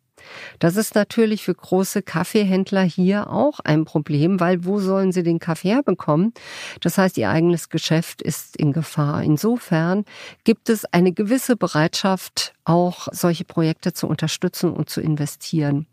Das 0.60 0.76
ist 0.76 0.96
natürlich 0.96 1.44
für 1.44 1.56
große 1.56 2.02
Kaffeehändler 2.04 2.84
hier 2.84 3.30
auch 3.30 3.60
ein 3.60 3.86
Problem, 3.86 4.40
weil 4.40 4.66
wo 4.66 4.80
sollen 4.80 5.12
sie 5.12 5.24
den 5.24 5.40
Kaffee 5.40 5.70
herbekommen? 5.70 6.34
Das 6.80 6.98
heißt, 6.98 7.18
ihr 7.18 7.30
eigenes 7.30 7.70
Geschäft 7.70 8.22
ist 8.22 8.56
in 8.56 8.72
Gefahr. 8.72 9.24
Insofern 9.24 10.06
gibt 10.44 10.70
es 10.70 10.86
eine 10.86 11.12
gewisse 11.12 11.56
Bereitschaft, 11.56 12.54
auch 12.66 13.08
solche 13.12 13.46
Projekte 13.46 13.94
zu 13.94 14.08
unterstützen 14.08 14.72
und 14.72 14.90
zu 14.90 15.02
investieren. 15.02 15.88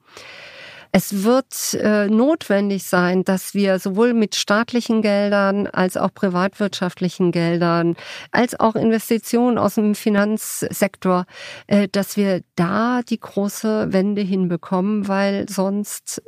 Es 0.92 1.24
wird 1.24 1.74
äh, 1.74 2.07
notwendig 2.09 2.85
sein, 2.85 3.24
dass 3.24 3.55
wir 3.55 3.79
sowohl 3.79 4.14
mit 4.14 4.35
staatlichen 4.35 5.03
Geldern 5.03 5.66
als 5.66 5.96
auch 5.96 6.12
privatwirtschaftlichen 6.12 7.33
Geldern, 7.33 7.96
als 8.31 8.59
auch 8.59 8.74
Investitionen 8.74 9.59
aus 9.59 9.74
dem 9.74 9.94
Finanzsektor, 9.94 11.27
äh, 11.66 11.88
dass 11.88 12.16
wir 12.16 12.42
da 12.57 13.03
die 13.03 13.20
große 13.20 13.92
Wende 13.92 14.22
hinbekommen, 14.22 15.09
weil 15.09 15.48
sonst 15.48 16.22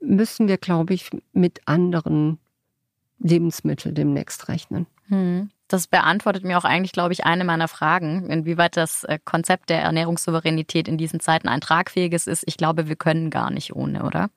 müssen 0.00 0.48
wir, 0.48 0.56
glaube 0.56 0.94
ich, 0.94 1.10
mit 1.32 1.60
anderen 1.66 2.38
Lebensmitteln 3.18 3.94
demnächst 3.94 4.48
rechnen. 4.48 4.86
Hm. 5.08 5.50
Das 5.70 5.86
beantwortet 5.86 6.42
mir 6.42 6.58
auch 6.58 6.64
eigentlich, 6.64 6.90
glaube 6.90 7.12
ich, 7.12 7.24
eine 7.24 7.44
meiner 7.44 7.68
Fragen, 7.68 8.28
inwieweit 8.28 8.76
das 8.76 9.04
äh, 9.04 9.20
Konzept 9.24 9.70
der 9.70 9.80
Ernährungssouveränität 9.82 10.88
in 10.88 10.98
diesen 10.98 11.20
Zeiten 11.20 11.46
ein 11.46 11.60
tragfähiges 11.60 12.26
ist. 12.26 12.42
Ich 12.46 12.56
glaube, 12.56 12.88
wir 12.88 12.96
können 12.96 13.30
gar 13.30 13.52
nicht 13.52 13.72
ohne, 13.72 14.02
oder? 14.02 14.30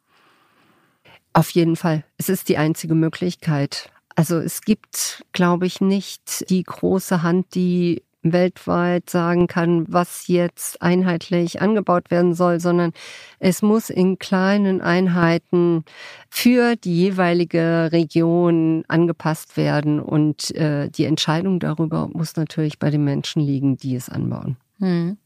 Auf 1.33 1.49
jeden 1.49 1.75
Fall. 1.75 2.03
Es 2.19 2.29
ist 2.29 2.49
die 2.49 2.57
einzige 2.59 2.93
Möglichkeit. 2.93 3.89
Also 4.15 4.37
es 4.37 4.61
gibt, 4.61 5.25
glaube 5.31 5.65
ich, 5.65 5.81
nicht 5.81 6.47
die 6.51 6.61
große 6.61 7.23
Hand, 7.23 7.55
die 7.55 8.03
weltweit 8.23 9.09
sagen 9.09 9.47
kann, 9.47 9.85
was 9.87 10.27
jetzt 10.27 10.81
einheitlich 10.81 11.61
angebaut 11.61 12.09
werden 12.09 12.33
soll, 12.33 12.59
sondern 12.59 12.93
es 13.39 13.61
muss 13.61 13.89
in 13.89 14.17
kleinen 14.19 14.81
Einheiten 14.81 15.83
für 16.29 16.75
die 16.75 16.95
jeweilige 16.95 17.89
Region 17.91 18.83
angepasst 18.87 19.57
werden 19.57 19.99
und 19.99 20.55
äh, 20.55 20.89
die 20.89 21.05
Entscheidung 21.05 21.59
darüber 21.59 22.09
muss 22.11 22.35
natürlich 22.35 22.79
bei 22.79 22.89
den 22.89 23.03
Menschen 23.03 23.41
liegen, 23.41 23.77
die 23.77 23.95
es 23.95 24.09
anbauen. 24.09 24.57
Hm. 24.79 25.17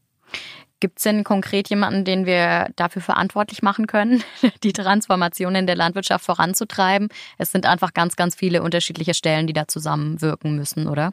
Gibt 0.80 0.98
es 0.98 1.02
denn 1.04 1.24
konkret 1.24 1.68
jemanden, 1.70 2.04
den 2.04 2.24
wir 2.24 2.68
dafür 2.76 3.02
verantwortlich 3.02 3.62
machen 3.62 3.88
können, 3.88 4.22
die 4.62 4.72
Transformation 4.72 5.54
in 5.56 5.66
der 5.66 5.76
Landwirtschaft 5.76 6.24
voranzutreiben? 6.24 7.08
Es 7.36 7.50
sind 7.50 7.66
einfach 7.66 7.94
ganz, 7.94 8.14
ganz 8.14 8.36
viele 8.36 8.62
unterschiedliche 8.62 9.14
Stellen, 9.14 9.46
die 9.48 9.52
da 9.52 9.66
zusammenwirken 9.66 10.54
müssen, 10.54 10.86
oder? 10.86 11.12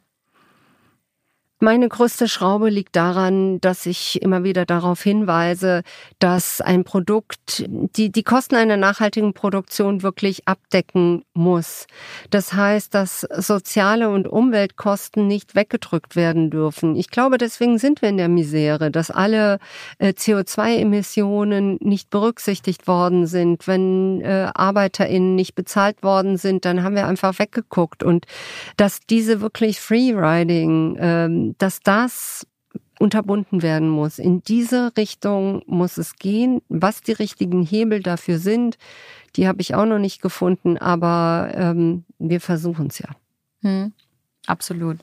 Meine 1.65 1.89
größte 1.89 2.27
Schraube 2.27 2.69
liegt 2.69 2.95
daran, 2.95 3.59
dass 3.59 3.87
ich 3.87 4.21
immer 4.21 4.43
wieder 4.43 4.67
darauf 4.67 5.01
hinweise, 5.01 5.81
dass 6.19 6.61
ein 6.61 6.83
Produkt 6.83 7.65
die, 7.67 8.11
die 8.11 8.21
Kosten 8.21 8.53
einer 8.53 8.77
nachhaltigen 8.77 9.33
Produktion 9.33 10.03
wirklich 10.03 10.47
abdecken 10.47 11.23
muss. 11.33 11.87
Das 12.29 12.53
heißt, 12.53 12.93
dass 12.93 13.21
soziale 13.21 14.09
und 14.09 14.27
Umweltkosten 14.27 15.25
nicht 15.25 15.55
weggedrückt 15.55 16.15
werden 16.15 16.51
dürfen. 16.51 16.95
Ich 16.95 17.09
glaube, 17.09 17.39
deswegen 17.39 17.79
sind 17.79 18.03
wir 18.03 18.09
in 18.09 18.17
der 18.17 18.29
Misere, 18.29 18.91
dass 18.91 19.09
alle 19.09 19.57
äh, 19.97 20.09
CO2-Emissionen 20.09 21.79
nicht 21.81 22.11
berücksichtigt 22.11 22.85
worden 22.85 23.25
sind. 23.25 23.65
Wenn 23.65 24.21
äh, 24.21 24.51
ArbeiterInnen 24.53 25.33
nicht 25.33 25.55
bezahlt 25.55 26.03
worden 26.03 26.37
sind, 26.37 26.63
dann 26.63 26.83
haben 26.83 26.93
wir 26.93 27.07
einfach 27.07 27.39
weggeguckt. 27.39 28.03
Und 28.03 28.27
dass 28.77 28.99
diese 28.99 29.41
wirklich 29.41 29.79
Freeriding, 29.81 30.97
ähm, 30.99 31.54
dass 31.57 31.79
das 31.81 32.47
unterbunden 32.99 33.61
werden 33.61 33.89
muss. 33.89 34.19
In 34.19 34.41
diese 34.43 34.95
Richtung 34.97 35.63
muss 35.67 35.97
es 35.97 36.15
gehen. 36.15 36.61
Was 36.69 37.01
die 37.01 37.11
richtigen 37.11 37.63
Hebel 37.63 38.01
dafür 38.01 38.39
sind, 38.39 38.77
die 39.35 39.47
habe 39.47 39.61
ich 39.61 39.75
auch 39.75 39.85
noch 39.85 39.99
nicht 39.99 40.21
gefunden, 40.21 40.77
aber 40.77 41.51
ähm, 41.53 42.05
wir 42.19 42.39
versuchen 42.39 42.87
es 42.87 42.99
ja. 42.99 43.09
Hm, 43.61 43.91
absolut. 44.47 44.97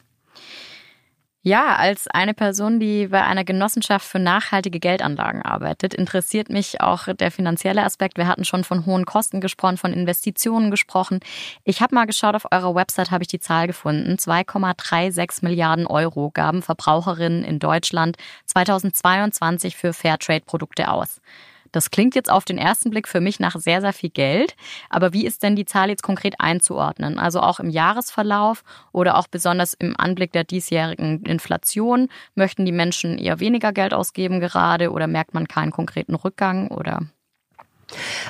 Ja, 1.44 1.74
als 1.74 2.06
eine 2.06 2.34
Person, 2.34 2.78
die 2.78 3.08
bei 3.08 3.24
einer 3.24 3.42
Genossenschaft 3.42 4.06
für 4.06 4.20
nachhaltige 4.20 4.78
Geldanlagen 4.78 5.42
arbeitet, 5.42 5.92
interessiert 5.92 6.50
mich 6.50 6.80
auch 6.80 7.08
der 7.12 7.32
finanzielle 7.32 7.82
Aspekt. 7.82 8.16
Wir 8.16 8.28
hatten 8.28 8.44
schon 8.44 8.62
von 8.62 8.86
hohen 8.86 9.06
Kosten 9.06 9.40
gesprochen, 9.40 9.76
von 9.76 9.92
Investitionen 9.92 10.70
gesprochen. 10.70 11.18
Ich 11.64 11.82
habe 11.82 11.96
mal 11.96 12.04
geschaut, 12.04 12.36
auf 12.36 12.46
eurer 12.52 12.76
Website 12.76 13.10
habe 13.10 13.24
ich 13.24 13.28
die 13.28 13.40
Zahl 13.40 13.66
gefunden. 13.66 14.18
2,36 14.18 15.44
Milliarden 15.44 15.88
Euro 15.88 16.30
gaben 16.30 16.62
Verbraucherinnen 16.62 17.42
in 17.42 17.58
Deutschland 17.58 18.18
2022 18.46 19.76
für 19.76 19.92
Fairtrade-Produkte 19.92 20.92
aus. 20.92 21.20
Das 21.72 21.90
klingt 21.90 22.14
jetzt 22.14 22.30
auf 22.30 22.44
den 22.44 22.58
ersten 22.58 22.90
Blick 22.90 23.08
für 23.08 23.20
mich 23.20 23.40
nach 23.40 23.56
sehr, 23.56 23.80
sehr 23.80 23.92
viel 23.92 24.10
Geld. 24.10 24.54
Aber 24.90 25.12
wie 25.12 25.26
ist 25.26 25.42
denn 25.42 25.56
die 25.56 25.64
Zahl 25.64 25.88
jetzt 25.88 26.02
konkret 26.02 26.34
einzuordnen? 26.38 27.18
Also 27.18 27.40
auch 27.40 27.58
im 27.58 27.70
Jahresverlauf 27.70 28.62
oder 28.92 29.18
auch 29.18 29.26
besonders 29.26 29.74
im 29.74 29.94
Anblick 29.98 30.32
der 30.32 30.44
diesjährigen 30.44 31.22
Inflation? 31.24 32.08
Möchten 32.34 32.64
die 32.64 32.72
Menschen 32.72 33.18
eher 33.18 33.40
weniger 33.40 33.72
Geld 33.72 33.94
ausgeben 33.94 34.40
gerade 34.40 34.92
oder 34.92 35.06
merkt 35.06 35.34
man 35.34 35.48
keinen 35.48 35.72
konkreten 35.72 36.14
Rückgang 36.14 36.68
oder? 36.68 37.00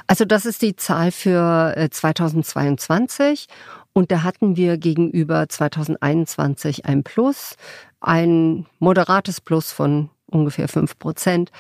Also 0.06 0.24
das 0.24 0.46
ist 0.46 0.62
die 0.62 0.76
Zahl 0.76 1.12
für 1.12 1.88
2022 1.90 3.46
äh, 3.48 3.52
und 3.92 4.10
da 4.10 4.22
hatten 4.22 4.56
wir 4.56 4.78
gegenüber 4.78 5.48
2021 5.48 6.86
ein 6.86 7.04
Plus, 7.04 7.56
ein 8.00 8.66
moderates 8.78 9.40
Plus 9.40 9.70
von 9.70 10.10
ungefähr 10.32 10.68
fünf 10.68 10.98
Prozent. 10.98 11.50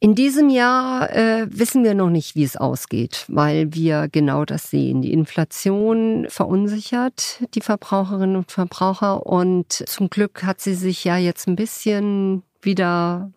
In 0.00 0.14
diesem 0.14 0.50
Jahr 0.50 1.10
äh, 1.14 1.46
wissen 1.48 1.82
wir 1.84 1.94
noch 1.94 2.10
nicht, 2.10 2.34
wie 2.34 2.44
es 2.44 2.56
ausgeht, 2.56 3.24
weil 3.28 3.72
wir 3.72 4.08
genau 4.10 4.44
das 4.44 4.70
sehen. 4.70 5.00
Die 5.00 5.12
Inflation 5.12 6.26
verunsichert 6.28 7.40
die 7.54 7.60
Verbraucherinnen 7.60 8.36
und 8.36 8.52
Verbraucher 8.52 9.26
und 9.26 9.72
zum 9.72 10.10
Glück 10.10 10.42
hat 10.42 10.60
sie 10.60 10.74
sich 10.74 11.04
ja 11.04 11.16
jetzt 11.16 11.48
ein 11.48 11.56
bisschen 11.56 12.42
wieder 12.60 13.32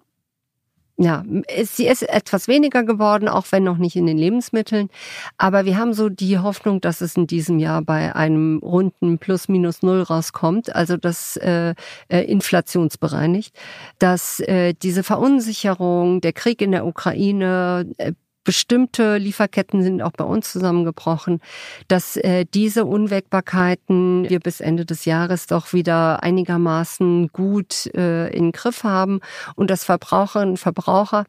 ja, 0.99 1.23
sie 1.63 1.87
ist 1.87 2.01
etwas 2.01 2.47
weniger 2.47 2.83
geworden, 2.83 3.27
auch 3.27 3.45
wenn 3.51 3.63
noch 3.63 3.77
nicht 3.77 3.95
in 3.95 4.07
den 4.07 4.17
Lebensmitteln. 4.17 4.89
Aber 5.37 5.65
wir 5.65 5.77
haben 5.77 5.93
so 5.93 6.09
die 6.09 6.39
Hoffnung, 6.39 6.81
dass 6.81 7.01
es 7.01 7.15
in 7.15 7.27
diesem 7.27 7.59
Jahr 7.59 7.83
bei 7.83 8.15
einem 8.15 8.57
runden 8.63 9.19
Plus 9.19 9.47
minus 9.47 9.83
Null 9.83 10.01
rauskommt, 10.01 10.75
also 10.75 10.97
das 10.97 11.37
äh, 11.37 11.75
äh, 12.07 12.21
inflationsbereinigt, 12.21 13.55
dass 13.99 14.39
äh, 14.39 14.73
diese 14.73 15.03
Verunsicherung, 15.03 16.19
der 16.21 16.33
Krieg 16.33 16.63
in 16.63 16.71
der 16.71 16.87
Ukraine, 16.87 17.87
äh, 17.97 18.13
bestimmte 18.47 19.17
Lieferketten 19.17 19.83
sind 19.83 20.01
auch 20.01 20.13
bei 20.13 20.23
uns 20.23 20.53
zusammengebrochen, 20.53 21.41
dass 21.89 22.15
äh, 22.15 22.45
diese 22.45 22.85
Unwägbarkeiten 22.85 24.29
wir 24.29 24.39
bis 24.39 24.61
Ende 24.61 24.85
des 24.85 25.03
Jahres 25.03 25.47
doch 25.47 25.73
wieder 25.73 26.23
einigermaßen 26.23 27.27
gut 27.33 27.87
äh, 27.93 28.29
in 28.29 28.53
Griff 28.53 28.85
haben 28.85 29.19
und 29.55 29.69
dass 29.69 29.83
Verbraucherinnen 29.83 30.51
und 30.51 30.57
Verbraucher 30.57 31.25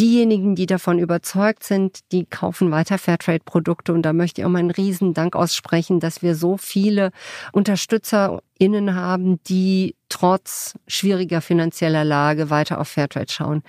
diejenigen, 0.00 0.56
die 0.56 0.66
davon 0.66 0.98
überzeugt 0.98 1.62
sind, 1.62 2.00
die 2.10 2.24
kaufen 2.24 2.72
weiter 2.72 2.98
Fairtrade-Produkte. 2.98 3.92
Und 3.92 4.02
da 4.02 4.12
möchte 4.12 4.40
ich 4.40 4.44
auch 4.44 4.50
mal 4.50 4.58
einen 4.58 4.72
riesen 4.72 5.14
aussprechen, 5.32 6.00
dass 6.00 6.20
wir 6.20 6.34
so 6.34 6.56
viele 6.56 7.12
UnterstützerInnen 7.52 8.96
haben, 8.96 9.40
die 9.44 9.94
trotz 10.08 10.74
schwieriger 10.88 11.40
finanzieller 11.42 12.04
Lage 12.04 12.50
weiter 12.50 12.80
auf 12.80 12.88
Fairtrade 12.88 13.30
schauen. 13.30 13.62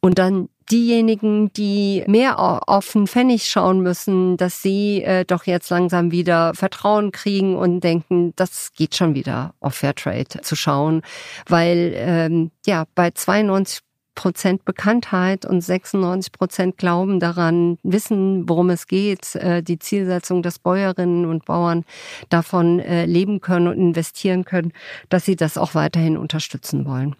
Und 0.00 0.18
dann 0.18 0.50
diejenigen, 0.70 1.52
die 1.52 2.04
mehr 2.06 2.38
auf 2.38 2.92
den 2.92 3.06
Pfennig 3.06 3.44
schauen 3.46 3.80
müssen, 3.80 4.36
dass 4.36 4.62
sie 4.62 5.02
äh, 5.02 5.24
doch 5.24 5.44
jetzt 5.44 5.70
langsam 5.70 6.10
wieder 6.10 6.54
Vertrauen 6.54 7.12
kriegen 7.12 7.56
und 7.56 7.80
denken, 7.80 8.32
das 8.36 8.72
geht 8.72 8.94
schon 8.96 9.14
wieder 9.14 9.54
auf 9.60 9.74
Fairtrade 9.74 10.40
zu 10.42 10.56
schauen, 10.56 11.02
weil 11.48 11.92
ähm, 11.96 12.50
ja 12.66 12.84
bei 12.94 13.10
92 13.10 13.80
Prozent 14.14 14.64
Bekanntheit 14.64 15.46
und 15.46 15.62
96 15.62 16.32
Prozent 16.32 16.76
Glauben 16.76 17.20
daran, 17.20 17.78
wissen, 17.82 18.48
worum 18.48 18.68
es 18.68 18.86
geht, 18.86 19.34
äh, 19.36 19.62
die 19.62 19.78
Zielsetzung, 19.78 20.42
dass 20.42 20.58
Bäuerinnen 20.58 21.24
und 21.24 21.46
Bauern 21.46 21.84
davon 22.28 22.80
äh, 22.80 23.06
leben 23.06 23.40
können 23.40 23.68
und 23.68 23.78
investieren 23.78 24.44
können, 24.44 24.72
dass 25.08 25.24
sie 25.24 25.36
das 25.36 25.56
auch 25.56 25.74
weiterhin 25.74 26.18
unterstützen 26.18 26.84
wollen. 26.84 27.16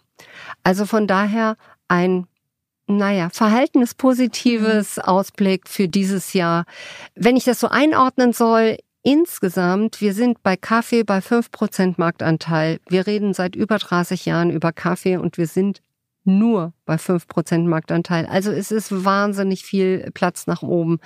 Also 0.62 0.84
von 0.84 1.06
daher 1.06 1.56
ein 1.88 2.26
naja, 2.96 3.28
verhaltenspositives 3.30 4.96
mhm. 4.96 5.02
Ausblick 5.02 5.68
für 5.68 5.88
dieses 5.88 6.32
Jahr. 6.32 6.64
Wenn 7.14 7.36
ich 7.36 7.44
das 7.44 7.60
so 7.60 7.68
einordnen 7.68 8.32
soll, 8.32 8.78
insgesamt, 9.02 10.00
wir 10.00 10.14
sind 10.14 10.42
bei 10.42 10.56
Kaffee 10.56 11.04
bei 11.04 11.20
fünf 11.20 11.50
Prozent 11.50 11.98
Marktanteil. 11.98 12.80
Wir 12.88 13.06
reden 13.06 13.34
seit 13.34 13.56
über 13.56 13.78
30 13.78 14.26
Jahren 14.26 14.50
über 14.50 14.72
Kaffee 14.72 15.16
und 15.16 15.38
wir 15.38 15.46
sind 15.46 15.80
nur 16.38 16.72
bei 16.86 16.98
fünf 16.98 17.26
Prozent 17.26 17.66
Marktanteil. 17.66 18.26
Also 18.26 18.50
es 18.50 18.70
ist 18.70 19.04
wahnsinnig 19.04 19.64
viel 19.64 20.10
Platz 20.12 20.46
nach 20.46 20.62
oben. 20.62 20.98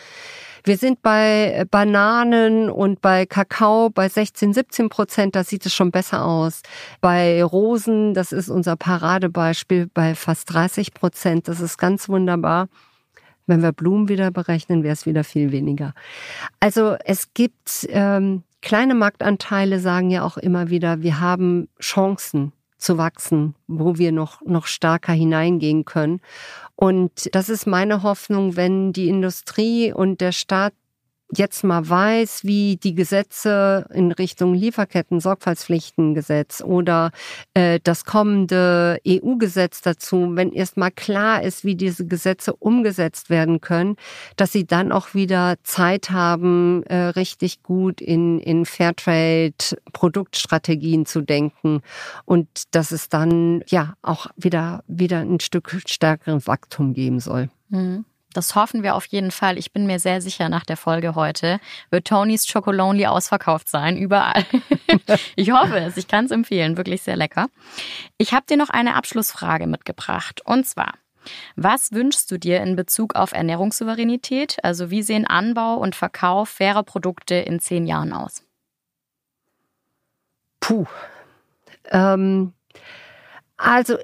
Wir 0.64 0.78
sind 0.78 1.02
bei 1.02 1.66
Bananen 1.70 2.70
und 2.70 3.02
bei 3.02 3.26
Kakao 3.26 3.90
bei 3.90 4.08
16, 4.08 4.54
17 4.54 4.88
Prozent, 4.88 5.36
da 5.36 5.44
sieht 5.44 5.66
es 5.66 5.74
schon 5.74 5.90
besser 5.90 6.24
aus. 6.24 6.62
Bei 7.02 7.44
Rosen, 7.44 8.14
das 8.14 8.32
ist 8.32 8.48
unser 8.48 8.76
Paradebeispiel, 8.76 9.90
bei 9.92 10.14
fast 10.14 10.52
30 10.54 10.94
Prozent, 10.94 11.48
das 11.48 11.60
ist 11.60 11.76
ganz 11.76 12.08
wunderbar. 12.08 12.68
Wenn 13.46 13.60
wir 13.60 13.72
Blumen 13.72 14.08
wieder 14.08 14.30
berechnen, 14.30 14.82
wäre 14.82 14.94
es 14.94 15.04
wieder 15.04 15.22
viel 15.22 15.52
weniger. 15.52 15.92
Also 16.60 16.96
es 17.04 17.34
gibt 17.34 17.86
ähm, 17.90 18.42
kleine 18.62 18.94
Marktanteile, 18.94 19.80
sagen 19.80 20.10
ja 20.10 20.22
auch 20.22 20.38
immer 20.38 20.70
wieder, 20.70 21.02
wir 21.02 21.20
haben 21.20 21.68
Chancen 21.78 22.53
zu 22.76 22.98
wachsen, 22.98 23.54
wo 23.66 23.98
wir 23.98 24.12
noch, 24.12 24.40
noch 24.42 24.66
stärker 24.66 25.12
hineingehen 25.12 25.84
können. 25.84 26.20
Und 26.76 27.34
das 27.34 27.48
ist 27.48 27.66
meine 27.66 28.02
Hoffnung, 28.02 28.56
wenn 28.56 28.92
die 28.92 29.08
Industrie 29.08 29.92
und 29.92 30.20
der 30.20 30.32
Staat 30.32 30.74
jetzt 31.36 31.64
mal 31.64 31.88
weiß, 31.88 32.44
wie 32.44 32.76
die 32.76 32.94
Gesetze 32.94 33.86
in 33.92 34.12
Richtung 34.12 34.54
Lieferketten, 34.54 35.18
Sorgfaltspflichtengesetz 35.20 36.62
oder 36.62 37.10
äh, 37.54 37.80
das 37.82 38.04
kommende 38.04 39.00
EU-Gesetz 39.06 39.80
dazu, 39.82 40.30
wenn 40.34 40.52
erst 40.52 40.76
mal 40.76 40.90
klar 40.90 41.42
ist, 41.42 41.64
wie 41.64 41.74
diese 41.74 42.06
Gesetze 42.06 42.54
umgesetzt 42.54 43.30
werden 43.30 43.60
können, 43.60 43.96
dass 44.36 44.52
sie 44.52 44.66
dann 44.66 44.92
auch 44.92 45.14
wieder 45.14 45.56
Zeit 45.62 46.10
haben, 46.10 46.82
äh, 46.84 46.96
richtig 46.96 47.62
gut 47.62 48.00
in, 48.00 48.38
in 48.38 48.64
Fairtrade-Produktstrategien 48.64 51.06
zu 51.06 51.20
denken 51.20 51.80
und 52.24 52.48
dass 52.70 52.92
es 52.92 53.08
dann 53.08 53.64
ja 53.68 53.94
auch 54.02 54.28
wieder, 54.36 54.84
wieder 54.86 55.18
ein 55.20 55.40
Stück 55.40 55.82
stärkeren 55.86 56.46
Wachstum 56.46 56.94
geben 56.94 57.18
soll. 57.20 57.50
Mhm. 57.68 58.04
Das 58.34 58.54
hoffen 58.54 58.82
wir 58.82 58.94
auf 58.94 59.06
jeden 59.06 59.30
Fall. 59.30 59.56
Ich 59.58 59.72
bin 59.72 59.86
mir 59.86 59.98
sehr 59.98 60.20
sicher, 60.20 60.48
nach 60.48 60.64
der 60.64 60.76
Folge 60.76 61.14
heute 61.14 61.60
wird 61.90 62.06
Tonys 62.06 62.50
Chocolonely 62.52 63.06
ausverkauft 63.06 63.68
sein, 63.68 63.96
überall. 63.96 64.44
ich 65.36 65.52
hoffe 65.52 65.78
es. 65.78 65.96
Ich 65.96 66.08
kann 66.08 66.26
es 66.26 66.30
empfehlen. 66.30 66.76
Wirklich 66.76 67.02
sehr 67.02 67.16
lecker. 67.16 67.48
Ich 68.18 68.34
habe 68.34 68.44
dir 68.48 68.56
noch 68.56 68.70
eine 68.70 68.96
Abschlussfrage 68.96 69.66
mitgebracht. 69.66 70.42
Und 70.44 70.66
zwar, 70.66 70.94
was 71.56 71.92
wünschst 71.92 72.30
du 72.30 72.38
dir 72.38 72.60
in 72.60 72.76
Bezug 72.76 73.14
auf 73.14 73.32
Ernährungssouveränität? 73.32 74.58
Also 74.62 74.90
wie 74.90 75.02
sehen 75.02 75.26
Anbau 75.26 75.76
und 75.76 75.94
Verkauf 75.94 76.48
fairer 76.48 76.82
Produkte 76.82 77.36
in 77.36 77.60
zehn 77.60 77.86
Jahren 77.86 78.12
aus? 78.12 78.42
Puh. 80.60 80.86
Ähm, 81.90 82.52
also 83.56 83.98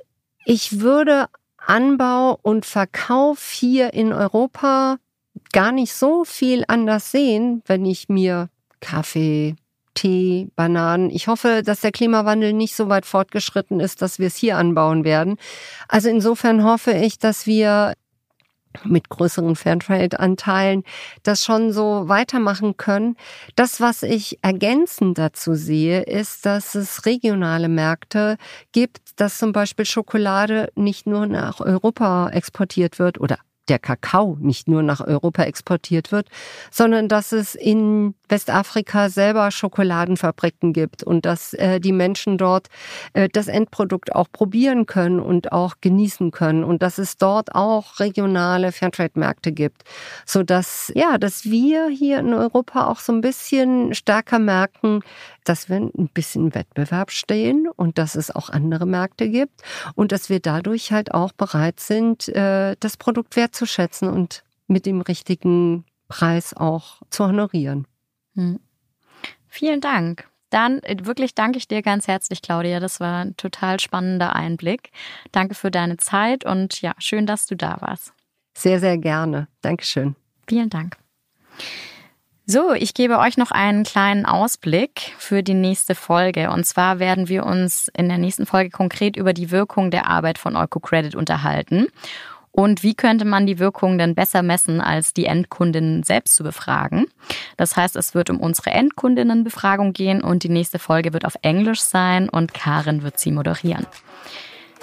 ich 0.45 0.81
würde 0.81 1.29
Anbau 1.70 2.37
und 2.42 2.66
Verkauf 2.66 3.52
hier 3.52 3.94
in 3.94 4.12
Europa 4.12 4.96
gar 5.52 5.70
nicht 5.70 5.94
so 5.94 6.24
viel 6.24 6.64
anders 6.66 7.12
sehen, 7.12 7.62
wenn 7.64 7.87
ich 7.87 8.09
mir 8.09 8.48
Kaffee, 8.80 9.54
Tee, 9.94 10.48
Bananen. 10.56 11.11
Ich 11.11 11.28
hoffe, 11.28 11.62
dass 11.64 11.80
der 11.80 11.92
Klimawandel 11.92 12.54
nicht 12.54 12.74
so 12.74 12.88
weit 12.88 13.06
fortgeschritten 13.06 13.78
ist, 13.78 14.02
dass 14.02 14.18
wir 14.18 14.26
es 14.26 14.35
hier 14.35 14.56
anbauen 14.56 15.04
werden. 15.04 15.37
Also 15.87 16.09
insofern 16.09 16.64
hoffe 16.64 16.90
ich, 16.90 17.20
dass 17.20 17.46
wir 17.46 17.94
mit 18.85 19.09
größeren 19.09 19.56
Fairtrade-Anteilen 19.56 20.85
das 21.22 21.44
schon 21.44 21.72
so 21.72 22.09
weitermachen 22.09 22.76
können. 22.76 23.16
Das, 23.56 23.80
was 23.80 24.02
ich 24.02 24.38
ergänzend 24.42 25.18
dazu 25.18 25.54
sehe, 25.54 26.02
ist, 26.02 26.46
dass 26.46 26.74
es 26.74 27.06
regionale 27.06 27.68
Märkte 27.68 28.37
gibt, 28.72 29.20
dass 29.20 29.38
zum 29.38 29.52
Beispiel 29.52 29.85
Schokolade 29.85 30.70
nicht 30.74 31.06
nur 31.06 31.26
nach 31.26 31.61
Europa 31.61 32.30
exportiert 32.30 32.98
wird 32.98 33.20
oder 33.20 33.38
der 33.70 33.78
Kakao 33.78 34.37
nicht 34.40 34.68
nur 34.68 34.83
nach 34.83 35.00
Europa 35.00 35.44
exportiert 35.44 36.12
wird, 36.12 36.28
sondern 36.70 37.09
dass 37.09 37.33
es 37.33 37.54
in 37.54 38.14
Westafrika 38.28 39.09
selber 39.09 39.50
Schokoladenfabriken 39.50 40.72
gibt 40.72 41.02
und 41.02 41.24
dass 41.24 41.54
äh, 41.54 41.80
die 41.80 41.92
Menschen 41.92 42.37
dort 42.37 42.68
äh, 43.12 43.28
das 43.33 43.48
Endprodukt 43.48 44.14
auch 44.14 44.28
probieren 44.30 44.87
können 44.87 45.20
und 45.20 45.52
auch 45.52 45.76
genießen 45.80 46.33
können 46.33 46.64
und 46.64 46.83
dass 46.83 46.98
es 46.98 47.16
dort 47.16 47.54
auch 47.54 48.00
regionale 48.00 48.72
Fairtrade-Märkte 48.72 49.52
gibt, 49.52 49.83
so 50.26 50.42
dass 50.42 50.92
ja, 50.94 51.16
dass 51.18 51.44
wir 51.44 51.88
hier 51.88 52.18
in 52.18 52.35
Europa 52.35 52.87
auch 52.88 52.98
so 52.98 53.12
ein 53.12 53.20
bisschen 53.20 53.94
stärker 53.94 54.38
merken, 54.38 55.02
dass 55.44 55.68
wir 55.68 55.76
ein 55.76 56.11
bisschen 56.12 56.55
Wettbewerb 56.55 57.11
stehen 57.11 57.68
und 57.68 57.98
dass 57.98 58.14
es 58.14 58.31
auch 58.35 58.50
andere 58.50 58.87
Märkte 58.87 59.29
gibt 59.29 59.62
und 59.94 60.12
dass 60.12 60.29
wir 60.29 60.40
dadurch 60.40 60.92
halt 60.92 61.12
auch 61.12 61.33
bereit 61.33 61.81
sind, 61.81 62.29
äh, 62.29 62.76
das 62.81 62.96
Produkt 62.96 63.37
wertzuschätzen 63.37 64.09
und 64.09 64.44
mit 64.66 64.87
dem 64.87 65.00
richtigen 65.00 65.85
Preis 66.09 66.55
auch 66.55 67.00
zu 67.11 67.26
honorieren. 67.26 67.87
Hm. 68.35 68.61
Vielen 69.48 69.81
Dank. 69.81 70.29
Dann 70.50 70.81
äh, 70.83 70.96
wirklich 71.05 71.35
danke 71.35 71.59
ich 71.59 71.68
dir 71.68 71.83
ganz 71.83 72.09
herzlich, 72.09 72.42
Claudia. 72.42 72.81
Das 72.81 73.00
war 73.00 73.24
ein 73.24 73.37
total 73.37 73.81
spannender 73.81 74.35
Einblick. 74.35 74.90
Danke 75.33 75.55
für 75.55 75.70
deine 75.70 75.96
Zeit 75.96 76.44
und 76.44 76.83
ja, 76.83 76.92
schön, 76.98 77.26
dass 77.26 77.46
du 77.46 77.57
da 77.57 77.81
warst. 77.81 78.12
Sehr, 78.55 78.81
sehr 78.81 78.98
gerne. 78.98 79.48
Dankeschön. 79.62 80.16
Vielen 80.46 80.70
Dank. 80.70 80.96
So, 82.53 82.73
ich 82.73 82.95
gebe 82.95 83.21
euch 83.21 83.37
noch 83.37 83.53
einen 83.53 83.85
kleinen 83.85 84.27
Ausblick 84.27 85.13
für 85.19 85.45
die 85.45 85.55
nächste 85.55 85.95
Folge. 85.95 86.51
Und 86.51 86.67
zwar 86.67 86.99
werden 86.99 87.29
wir 87.29 87.47
uns 87.47 87.87
in 87.97 88.09
der 88.09 88.19
nächsten 88.19 88.45
Folge 88.45 88.71
konkret 88.71 89.17
über 89.17 89.33
die 89.33 89.53
Wirkung 89.53 89.93
der 89.93 90.09
Arbeit 90.09 90.37
von 90.37 90.57
EucoCredit 90.57 91.15
unterhalten. 91.15 91.87
Und 92.51 92.83
wie 92.83 92.97
könnte 92.97 93.25
man 93.25 93.47
die 93.47 93.61
Wirkung 93.61 93.99
denn 93.99 94.17
besser 94.17 94.43
messen, 94.43 94.81
als 94.81 95.15
die 95.15 95.27
Endkundinnen 95.27 96.03
selbst 96.03 96.35
zu 96.35 96.43
befragen? 96.43 97.07
Das 97.57 97.77
heißt, 97.77 97.95
es 97.95 98.17
wird 98.17 98.31
um 98.31 98.41
unsere 98.41 98.71
Endkundinnenbefragung 98.71 99.93
gehen 99.93 100.21
und 100.21 100.43
die 100.43 100.49
nächste 100.49 100.81
Folge 100.81 101.13
wird 101.13 101.27
auf 101.27 101.37
Englisch 101.43 101.83
sein 101.83 102.29
und 102.29 102.53
Karin 102.53 103.05
wird 103.05 103.21
sie 103.21 103.31
moderieren. 103.31 103.87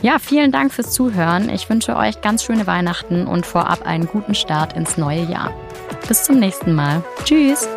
Ja, 0.02 0.20
vielen 0.20 0.52
Dank 0.52 0.72
fürs 0.74 0.92
Zuhören. 0.92 1.50
Ich 1.50 1.70
wünsche 1.70 1.96
euch 1.96 2.22
ganz 2.22 2.44
schöne 2.44 2.68
Weihnachten 2.68 3.26
und 3.26 3.46
vorab 3.46 3.86
einen 3.86 4.06
guten 4.06 4.36
Start 4.36 4.74
ins 4.74 4.98
neue 4.98 5.24
Jahr. 5.24 5.52
Bis 6.08 6.24
zum 6.24 6.40
nächsten 6.40 6.74
Mal. 6.74 7.04
Tschüss. 7.26 7.68